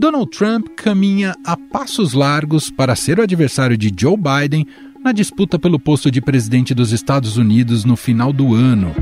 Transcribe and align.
Donald 0.00 0.30
Trump 0.30 0.68
caminha 0.76 1.36
a 1.44 1.58
passos 1.58 2.14
largos 2.14 2.70
para 2.70 2.96
ser 2.96 3.18
o 3.18 3.22
adversário 3.22 3.76
de 3.76 3.92
Joe 3.94 4.16
Biden 4.16 4.66
na 5.04 5.12
disputa 5.12 5.58
pelo 5.58 5.78
posto 5.78 6.10
de 6.10 6.22
presidente 6.22 6.72
dos 6.72 6.90
Estados 6.90 7.36
Unidos 7.36 7.84
no 7.84 7.96
final 7.96 8.32
do 8.32 8.54
ano. 8.54 8.94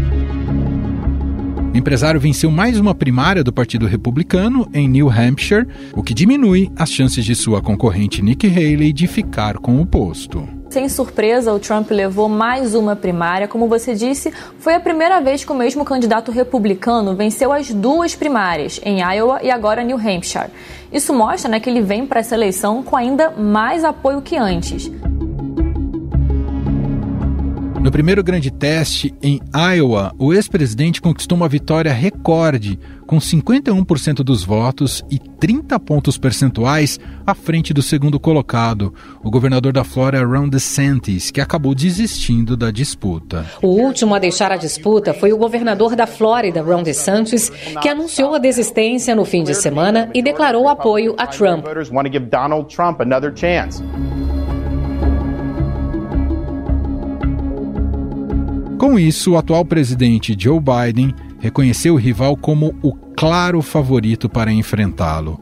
O 1.72 1.76
empresário 1.76 2.18
venceu 2.18 2.50
mais 2.50 2.80
uma 2.80 2.94
primária 2.94 3.44
do 3.44 3.52
Partido 3.52 3.86
Republicano 3.86 4.68
em 4.72 4.88
New 4.88 5.10
Hampshire, 5.10 5.66
o 5.92 6.02
que 6.02 6.14
diminui 6.14 6.70
as 6.76 6.90
chances 6.90 7.24
de 7.24 7.34
sua 7.34 7.60
concorrente 7.60 8.22
Nikki 8.22 8.48
Haley 8.48 8.92
de 8.92 9.06
ficar 9.06 9.58
com 9.58 9.80
o 9.80 9.86
posto. 9.86 10.48
Sem 10.70 10.88
surpresa, 10.88 11.52
o 11.52 11.58
Trump 11.58 11.90
levou 11.90 12.28
mais 12.28 12.74
uma 12.74 12.94
primária. 12.94 13.48
Como 13.48 13.68
você 13.68 13.94
disse, 13.94 14.32
foi 14.58 14.74
a 14.74 14.80
primeira 14.80 15.20
vez 15.20 15.44
que 15.44 15.52
o 15.52 15.54
mesmo 15.54 15.84
candidato 15.84 16.30
republicano 16.30 17.14
venceu 17.14 17.52
as 17.52 17.72
duas 17.72 18.14
primárias, 18.14 18.80
em 18.84 19.00
Iowa 19.00 19.40
e 19.42 19.50
agora 19.50 19.82
New 19.82 19.96
Hampshire. 19.96 20.50
Isso 20.92 21.14
mostra 21.14 21.50
né, 21.50 21.60
que 21.60 21.70
ele 21.70 21.80
vem 21.80 22.06
para 22.06 22.20
essa 22.20 22.34
eleição 22.34 22.82
com 22.82 22.96
ainda 22.96 23.30
mais 23.30 23.84
apoio 23.84 24.20
que 24.20 24.36
antes. 24.36 24.90
No 27.88 27.92
primeiro 27.92 28.22
grande 28.22 28.50
teste 28.50 29.14
em 29.22 29.40
Iowa, 29.74 30.14
o 30.18 30.34
ex-presidente 30.34 31.00
conquistou 31.00 31.38
uma 31.38 31.48
vitória 31.48 31.90
recorde, 31.90 32.78
com 33.06 33.16
51% 33.16 34.16
dos 34.16 34.44
votos 34.44 35.02
e 35.10 35.18
30 35.18 35.80
pontos 35.80 36.18
percentuais 36.18 37.00
à 37.26 37.34
frente 37.34 37.72
do 37.72 37.80
segundo 37.80 38.20
colocado, 38.20 38.92
o 39.24 39.30
governador 39.30 39.72
da 39.72 39.84
Flórida, 39.84 40.22
Ron 40.22 40.50
DeSantis, 40.50 41.30
que 41.30 41.40
acabou 41.40 41.74
desistindo 41.74 42.58
da 42.58 42.70
disputa. 42.70 43.46
O 43.62 43.68
último 43.68 44.14
a 44.14 44.18
deixar 44.18 44.52
a 44.52 44.58
disputa 44.58 45.14
foi 45.14 45.32
o 45.32 45.38
governador 45.38 45.96
da 45.96 46.06
Flórida, 46.06 46.60
Ron 46.60 46.82
DeSantis, 46.82 47.48
que 47.80 47.88
anunciou 47.88 48.34
a 48.34 48.38
desistência 48.38 49.16
no 49.16 49.24
fim 49.24 49.42
de 49.42 49.54
semana 49.54 50.10
e 50.12 50.20
declarou 50.20 50.68
apoio 50.68 51.14
a 51.16 51.26
Trump. 51.26 51.64
Com 58.78 58.96
isso, 58.96 59.32
o 59.32 59.36
atual 59.36 59.64
presidente 59.64 60.36
Joe 60.38 60.60
Biden 60.60 61.12
reconheceu 61.40 61.94
o 61.94 61.98
rival 61.98 62.36
como 62.36 62.76
o 62.80 62.92
claro 62.92 63.60
favorito 63.60 64.28
para 64.28 64.52
enfrentá-lo. 64.52 65.36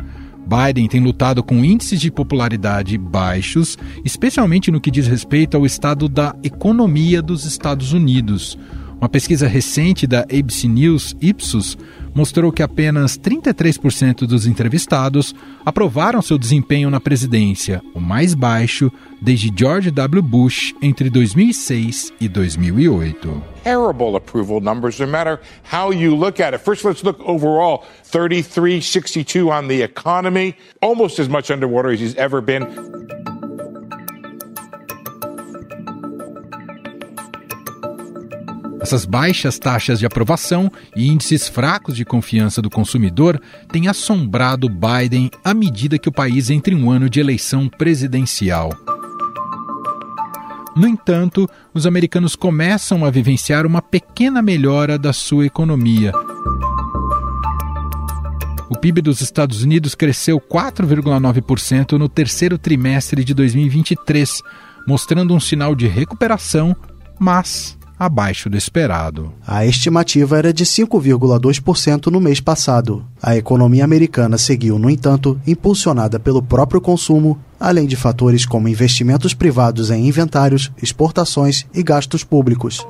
Biden 0.47 0.89
tem 0.89 1.03
lutado 1.03 1.43
com 1.43 1.63
índices 1.63 2.01
de 2.01 2.11
popularidade 2.11 2.97
baixos, 2.97 3.77
especialmente 4.03 4.71
no 4.71 4.81
que 4.81 4.91
diz 4.91 5.07
respeito 5.07 5.55
ao 5.55 5.67
estado 5.67 6.09
da 6.09 6.35
economia 6.43 7.21
dos 7.21 7.45
Estados 7.45 7.93
Unidos. 7.93 8.59
Uma 8.99 9.11
pesquisa 9.11 9.47
recente 9.47 10.07
da 10.07 10.21
ABC 10.21 10.67
News 10.67 11.15
Ipsos 11.21 11.77
mostrou 12.15 12.51
que 12.51 12.63
apenas 12.63 13.19
33% 13.19 14.27
dos 14.27 14.47
entrevistados 14.47 15.35
aprovaram 15.67 16.23
seu 16.23 16.39
desempenho 16.39 16.89
na 16.89 16.99
presidência, 16.99 17.83
o 17.95 18.01
mais 18.01 18.33
baixo 18.33 18.91
desde 19.21 19.53
George 19.55 19.91
W. 19.91 20.23
Bush 20.23 20.75
entre 20.81 21.11
2006 21.11 22.11
e 22.19 22.27
2008. 22.27 23.43
Terrible 23.63 24.17
approval 24.17 24.61
numbers, 24.63 24.99
no 24.99 25.07
matter 25.07 25.41
how 25.71 25.93
you 25.93 26.17
look 26.17 26.41
at 26.41 26.55
it. 26.55 26.65
First, 26.65 26.85
let's 26.87 27.03
look 27.05 27.21
overall 27.29 27.85
33, 28.05 28.81
62 28.81 29.51
on 29.51 29.69
the 29.69 29.83
economy, 29.83 30.57
almost 30.81 31.21
as 31.21 31.29
much 31.29 31.51
underwater 31.51 31.91
as 31.91 32.01
he's 32.01 32.17
ever 32.17 32.41
been. 32.41 33.16
Essas 38.87 39.05
baixas 39.05 39.59
taxas 39.59 39.99
de 39.99 40.07
aprovação 40.07 40.71
e 40.95 41.09
índices 41.09 41.49
fracos 41.49 41.97
de 41.97 42.05
confiança 42.05 42.63
do 42.63 42.71
consumidor 42.71 43.43
têm 43.73 43.89
assombrado 43.89 44.69
Biden 44.69 45.29
à 45.45 45.53
medida 45.53 45.99
que 45.99 46.09
o 46.09 46.13
país 46.13 46.51
entra 46.51 46.73
em 46.73 46.81
um 46.81 46.89
ano 46.89 47.11
de 47.11 47.19
eleição 47.19 47.69
presidencial. 47.69 48.71
No 50.77 50.87
entanto, 50.87 51.51
os 51.75 51.85
americanos 51.85 52.37
começam 52.37 53.05
a 53.05 53.11
vivenciar 53.11 53.67
uma 53.67 53.83
pequena 53.83 54.41
melhora 54.41 54.97
da 54.97 55.13
sua 55.13 55.45
economia. 55.45 56.13
O 58.71 58.79
PIB 58.79 59.03
dos 59.03 59.21
Estados 59.21 59.65
Unidos 59.65 59.97
cresceu 59.97 60.41
4,9% 60.41 61.99
no 61.99 62.09
terceiro 62.09 62.57
trimestre 62.57 63.25
de 63.25 63.35
2023, 63.35 64.41
mostrando 64.87 65.35
um 65.35 65.41
sinal 65.41 65.75
de 65.75 65.89
recuperação, 65.89 66.77
mas 67.19 67.77
abaixo 67.99 68.51
do 68.51 68.57
esperado. 68.57 69.33
A 69.47 69.65
estimativa 69.65 70.39
era 70.39 70.53
de 70.53 70.65
5,2% 70.65 72.07
no 72.07 72.21
mês 72.21 72.41
passado. 72.41 73.05
A 73.23 73.37
economia 73.37 73.85
americana 73.85 74.37
seguiu, 74.37 74.79
no 74.79 74.91
entanto, 74.91 75.41
impulsionada 75.47 76.19
pelo 76.19 76.43
próprio 76.43 76.81
consumo, 76.81 77.39
além 77.59 77.87
de 77.87 77.97
fatores 77.97 78.45
como 78.45 78.69
investimentos 78.69 79.33
privados 79.33 79.91
em 79.91 80.07
inventários, 80.07 80.71
exportações 80.83 81.67
e 81.75 81.83
gastos 81.83 82.23
públicos. 82.23 82.87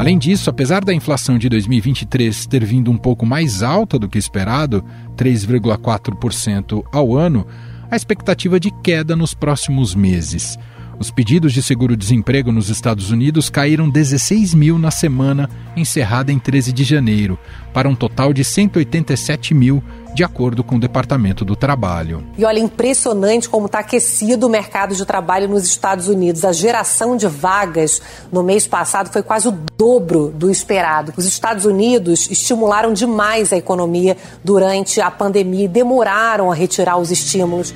Além 0.00 0.16
disso, 0.18 0.48
apesar 0.48 0.82
da 0.82 0.94
inflação 0.94 1.36
de 1.36 1.46
2023 1.50 2.46
ter 2.46 2.64
vindo 2.64 2.90
um 2.90 2.96
pouco 2.96 3.26
mais 3.26 3.62
alta 3.62 3.98
do 3.98 4.08
que 4.08 4.16
esperado, 4.16 4.82
3,4% 5.14 6.82
ao 6.90 7.14
ano, 7.14 7.46
a 7.90 7.96
expectativa 7.96 8.60
de 8.60 8.70
queda 8.70 9.16
nos 9.16 9.34
próximos 9.34 9.94
meses. 9.94 10.58
Os 11.00 11.10
pedidos 11.10 11.54
de 11.54 11.62
seguro-desemprego 11.62 12.52
nos 12.52 12.68
Estados 12.68 13.10
Unidos 13.10 13.48
caíram 13.48 13.88
16 13.88 14.52
mil 14.52 14.78
na 14.78 14.90
semana 14.90 15.48
encerrada 15.74 16.30
em 16.30 16.38
13 16.38 16.74
de 16.74 16.84
janeiro, 16.84 17.38
para 17.72 17.88
um 17.88 17.94
total 17.94 18.34
de 18.34 18.44
187 18.44 19.54
mil, 19.54 19.82
de 20.14 20.22
acordo 20.22 20.62
com 20.62 20.76
o 20.76 20.78
Departamento 20.78 21.42
do 21.42 21.56
Trabalho. 21.56 22.22
E 22.36 22.44
olha, 22.44 22.58
impressionante 22.58 23.48
como 23.48 23.64
está 23.64 23.78
aquecido 23.78 24.46
o 24.46 24.50
mercado 24.50 24.94
de 24.94 25.06
trabalho 25.06 25.48
nos 25.48 25.64
Estados 25.64 26.06
Unidos. 26.06 26.44
A 26.44 26.52
geração 26.52 27.16
de 27.16 27.26
vagas 27.26 28.02
no 28.30 28.42
mês 28.42 28.66
passado 28.66 29.10
foi 29.10 29.22
quase 29.22 29.48
o 29.48 29.58
dobro 29.78 30.28
do 30.28 30.50
esperado. 30.50 31.14
Os 31.16 31.24
Estados 31.24 31.64
Unidos 31.64 32.30
estimularam 32.30 32.92
demais 32.92 33.54
a 33.54 33.56
economia 33.56 34.18
durante 34.44 35.00
a 35.00 35.10
pandemia 35.10 35.64
e 35.64 35.68
demoraram 35.68 36.52
a 36.52 36.54
retirar 36.54 36.98
os 36.98 37.10
estímulos. 37.10 37.72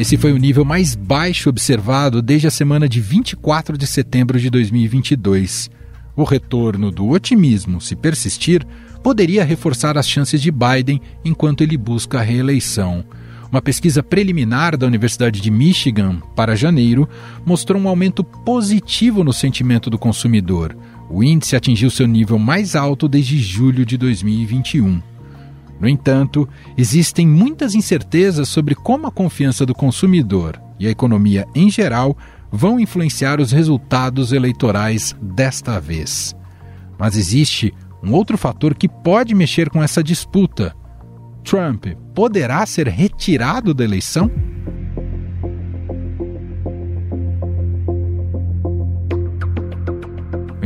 Esse 0.00 0.16
foi 0.16 0.32
o 0.32 0.38
nível 0.38 0.64
mais 0.64 0.94
baixo 0.94 1.50
observado 1.50 2.22
desde 2.22 2.46
a 2.46 2.50
semana 2.50 2.88
de 2.88 3.02
24 3.02 3.76
de 3.76 3.86
setembro 3.86 4.40
de 4.40 4.48
2022. 4.48 5.70
O 6.16 6.24
retorno 6.24 6.90
do 6.90 7.10
otimismo, 7.10 7.82
se 7.82 7.94
persistir, 7.94 8.66
poderia 9.02 9.44
reforçar 9.44 9.98
as 9.98 10.08
chances 10.08 10.40
de 10.40 10.50
Biden 10.50 11.02
enquanto 11.22 11.60
ele 11.60 11.76
busca 11.76 12.18
a 12.18 12.22
reeleição. 12.22 13.04
Uma 13.52 13.60
pesquisa 13.60 14.02
preliminar 14.02 14.74
da 14.74 14.86
Universidade 14.86 15.38
de 15.38 15.50
Michigan 15.50 16.22
para 16.34 16.56
janeiro 16.56 17.06
mostrou 17.44 17.78
um 17.78 17.86
aumento 17.86 18.24
positivo 18.24 19.22
no 19.22 19.34
sentimento 19.34 19.90
do 19.90 19.98
consumidor. 19.98 20.74
O 21.10 21.22
índice 21.22 21.56
atingiu 21.56 21.90
seu 21.90 22.06
nível 22.06 22.38
mais 22.38 22.74
alto 22.74 23.06
desde 23.06 23.38
julho 23.38 23.84
de 23.84 23.98
2021. 23.98 25.09
No 25.80 25.88
entanto, 25.88 26.46
existem 26.76 27.26
muitas 27.26 27.74
incertezas 27.74 28.48
sobre 28.48 28.74
como 28.74 29.06
a 29.06 29.10
confiança 29.10 29.64
do 29.64 29.74
consumidor 29.74 30.60
e 30.78 30.86
a 30.86 30.90
economia 30.90 31.46
em 31.54 31.70
geral 31.70 32.16
vão 32.52 32.78
influenciar 32.78 33.40
os 33.40 33.50
resultados 33.50 34.32
eleitorais 34.32 35.16
desta 35.20 35.80
vez. 35.80 36.36
Mas 36.98 37.16
existe 37.16 37.72
um 38.02 38.12
outro 38.12 38.36
fator 38.36 38.74
que 38.74 38.88
pode 38.88 39.34
mexer 39.34 39.70
com 39.70 39.82
essa 39.82 40.02
disputa. 40.02 40.74
Trump 41.42 41.86
poderá 42.14 42.64
ser 42.66 42.88
retirado 42.88 43.72
da 43.72 43.84
eleição? 43.84 44.30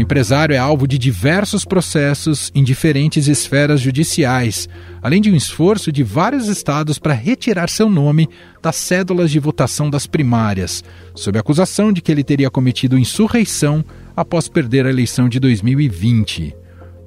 Empresário 0.04 0.54
é 0.54 0.58
alvo 0.58 0.86
de 0.86 0.98
diversos 0.98 1.64
processos 1.64 2.52
em 2.54 2.62
diferentes 2.62 3.26
esferas 3.26 3.80
judiciais, 3.80 4.68
além 5.02 5.20
de 5.20 5.30
um 5.30 5.34
esforço 5.34 5.90
de 5.90 6.02
vários 6.02 6.46
estados 6.46 6.98
para 6.98 7.14
retirar 7.14 7.70
seu 7.70 7.88
nome 7.88 8.28
das 8.62 8.76
cédulas 8.76 9.30
de 9.30 9.38
votação 9.38 9.88
das 9.88 10.06
primárias, 10.06 10.84
sob 11.14 11.38
a 11.38 11.40
acusação 11.40 11.90
de 11.90 12.02
que 12.02 12.12
ele 12.12 12.22
teria 12.22 12.50
cometido 12.50 12.98
insurreição 12.98 13.82
após 14.14 14.46
perder 14.46 14.86
a 14.86 14.90
eleição 14.90 15.28
de 15.28 15.40
2020. 15.40 16.54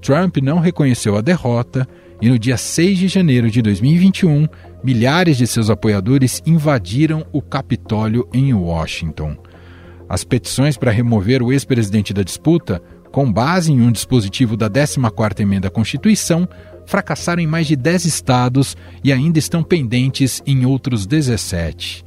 Trump 0.02 0.38
não 0.38 0.60
reconheceu 0.60 1.16
a 1.16 1.22
derrota 1.22 1.88
e 2.20 2.30
no 2.30 2.40
dia 2.40 2.58
6 2.58 2.98
de 2.98 3.08
janeiro 3.08 3.52
de 3.52 3.62
2021, 3.62 4.48
milhares 4.84 5.38
de 5.38 5.46
seus 5.46 5.70
apoiadores 5.70 6.42
invadiram 6.48 7.26
o 7.32 7.44
Capitólio 7.44 8.28
em 8.34 8.54
Washington. 8.56 9.38
As 10.10 10.24
petições 10.24 10.78
para 10.78 10.92
remover 10.92 11.44
o 11.44 11.52
ex-presidente 11.52 12.14
da 12.14 12.24
disputa, 12.24 12.82
com 13.12 13.32
base 13.32 13.72
em 13.72 13.82
um 13.82 13.92
dispositivo 13.92 14.56
da 14.56 14.70
14ª 14.70 15.40
Emenda 15.40 15.68
à 15.68 15.72
Constituição, 15.72 16.48
fracassaram 16.86 17.42
em 17.42 17.48
mais 17.48 17.68
de 17.68 17.76
10 17.76 18.06
estados 18.06 18.78
e 19.04 19.12
ainda 19.12 19.38
estão 19.38 19.62
pendentes 19.62 20.42
em 20.46 20.66
outros 20.66 21.06
17. 21.06 22.06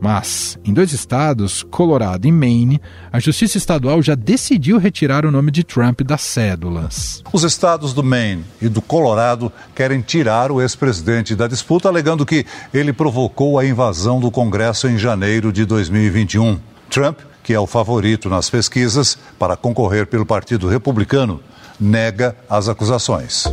Mas, 0.00 0.58
em 0.64 0.74
dois 0.74 0.92
estados, 0.92 1.62
Colorado 1.62 2.26
e 2.26 2.32
Maine, 2.32 2.80
a 3.10 3.18
Justiça 3.18 3.56
Estadual 3.56 4.02
já 4.02 4.14
decidiu 4.14 4.78
retirar 4.78 5.24
o 5.24 5.30
nome 5.30 5.50
de 5.50 5.64
Trump 5.64 6.02
das 6.02 6.20
cédulas. 6.22 7.22
Os 7.32 7.44
estados 7.44 7.94
do 7.94 8.02
Maine 8.02 8.44
e 8.60 8.68
do 8.68 8.82
Colorado 8.82 9.50
querem 9.74 10.00
tirar 10.02 10.52
o 10.52 10.60
ex-presidente 10.60 11.34
da 11.34 11.46
disputa, 11.46 11.88
alegando 11.88 12.26
que 12.26 12.44
ele 12.74 12.92
provocou 12.92 13.58
a 13.58 13.64
invasão 13.64 14.20
do 14.20 14.30
Congresso 14.30 14.86
em 14.86 14.98
janeiro 14.98 15.50
de 15.52 15.64
2021. 15.64 16.58
Trump, 16.90 17.20
que 17.46 17.54
é 17.54 17.60
o 17.60 17.66
favorito 17.66 18.28
nas 18.28 18.50
pesquisas 18.50 19.16
para 19.38 19.56
concorrer 19.56 20.08
pelo 20.08 20.26
Partido 20.26 20.66
Republicano, 20.66 21.40
nega 21.78 22.36
as 22.50 22.68
acusações. 22.68 23.44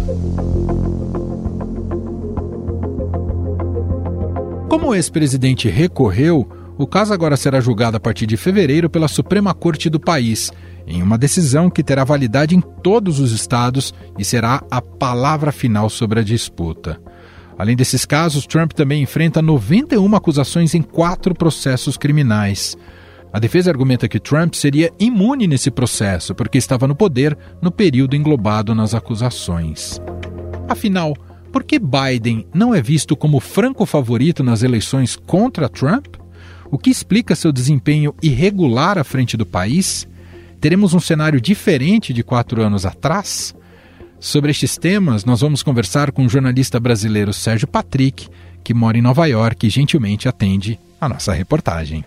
Como 4.68 4.88
o 4.88 4.96
ex-presidente 4.96 5.70
recorreu, 5.70 6.50
o 6.76 6.88
caso 6.88 7.14
agora 7.14 7.38
será 7.38 7.62
julgado 7.62 7.96
a 7.96 8.00
partir 8.00 8.26
de 8.26 8.36
fevereiro 8.36 8.90
pela 8.90 9.08
Suprema 9.08 9.54
Corte 9.54 9.92
do 9.92 10.00
país, 10.00 10.52
em 10.88 11.04
uma 11.04 11.16
decisão 11.16 11.70
que 11.70 11.84
terá 11.84 12.04
validade 12.04 12.56
em 12.56 12.62
todos 12.62 13.20
os 13.20 13.32
estados 13.32 13.94
e 14.18 14.26
será 14.26 14.64
a 14.72 14.82
palavra 14.82 15.52
final 15.52 15.88
sobre 15.88 16.20
a 16.20 16.24
disputa. 16.24 17.00
Além 17.60 17.76
desses 17.76 18.06
casos, 18.06 18.48
Trump 18.48 18.72
também 18.72 19.04
enfrenta 19.04 19.40
91 19.40 20.16
acusações 20.16 20.74
em 20.74 20.82
quatro 20.82 21.36
processos 21.36 21.96
criminais. 21.96 22.76
A 23.34 23.40
defesa 23.40 23.72
argumenta 23.72 24.08
que 24.08 24.20
Trump 24.20 24.54
seria 24.54 24.94
imune 25.00 25.48
nesse 25.48 25.72
processo 25.72 26.36
porque 26.36 26.60
estava 26.60 26.88
no 26.88 26.96
poder 26.96 27.36
no 27.60 27.72
período 27.72 28.16
englobado 28.16 28.76
nas 28.76 28.94
acusações. 28.94 30.00
Afinal, 30.70 31.16
por 31.52 31.64
que 31.64 31.80
Biden 31.80 32.46
não 32.54 32.76
é 32.76 32.82
visto 32.82 33.16
como 33.16 33.40
franco 33.40 33.88
favorito 33.88 34.44
nas 34.44 34.62
eleições 34.62 35.16
contra 35.16 35.68
Trump? 35.68 36.16
O 36.70 36.78
que 36.78 36.92
explica 36.92 37.36
seu 37.36 37.52
desempenho 37.52 38.14
irregular 38.22 39.00
à 39.00 39.04
frente 39.04 39.36
do 39.36 39.48
país? 39.48 40.08
Teremos 40.62 40.94
um 40.94 41.00
cenário 41.00 41.42
diferente 41.42 42.14
de 42.14 42.24
quatro 42.24 42.62
anos 42.62 42.86
atrás? 42.86 43.56
Sobre 44.20 44.52
estes 44.52 44.78
temas, 44.78 45.26
nós 45.26 45.42
vamos 45.42 45.64
conversar 45.64 46.12
com 46.12 46.24
o 46.24 46.30
jornalista 46.30 46.80
brasileiro 46.80 47.34
Sérgio 47.34 47.68
Patrick, 47.68 48.30
que 48.64 48.76
mora 48.76 48.98
em 48.98 49.02
Nova 49.02 49.26
York 49.26 49.66
e 49.66 49.70
gentilmente 49.72 50.30
atende 50.30 50.80
a 51.02 51.10
nossa 51.10 51.34
reportagem. 51.34 52.06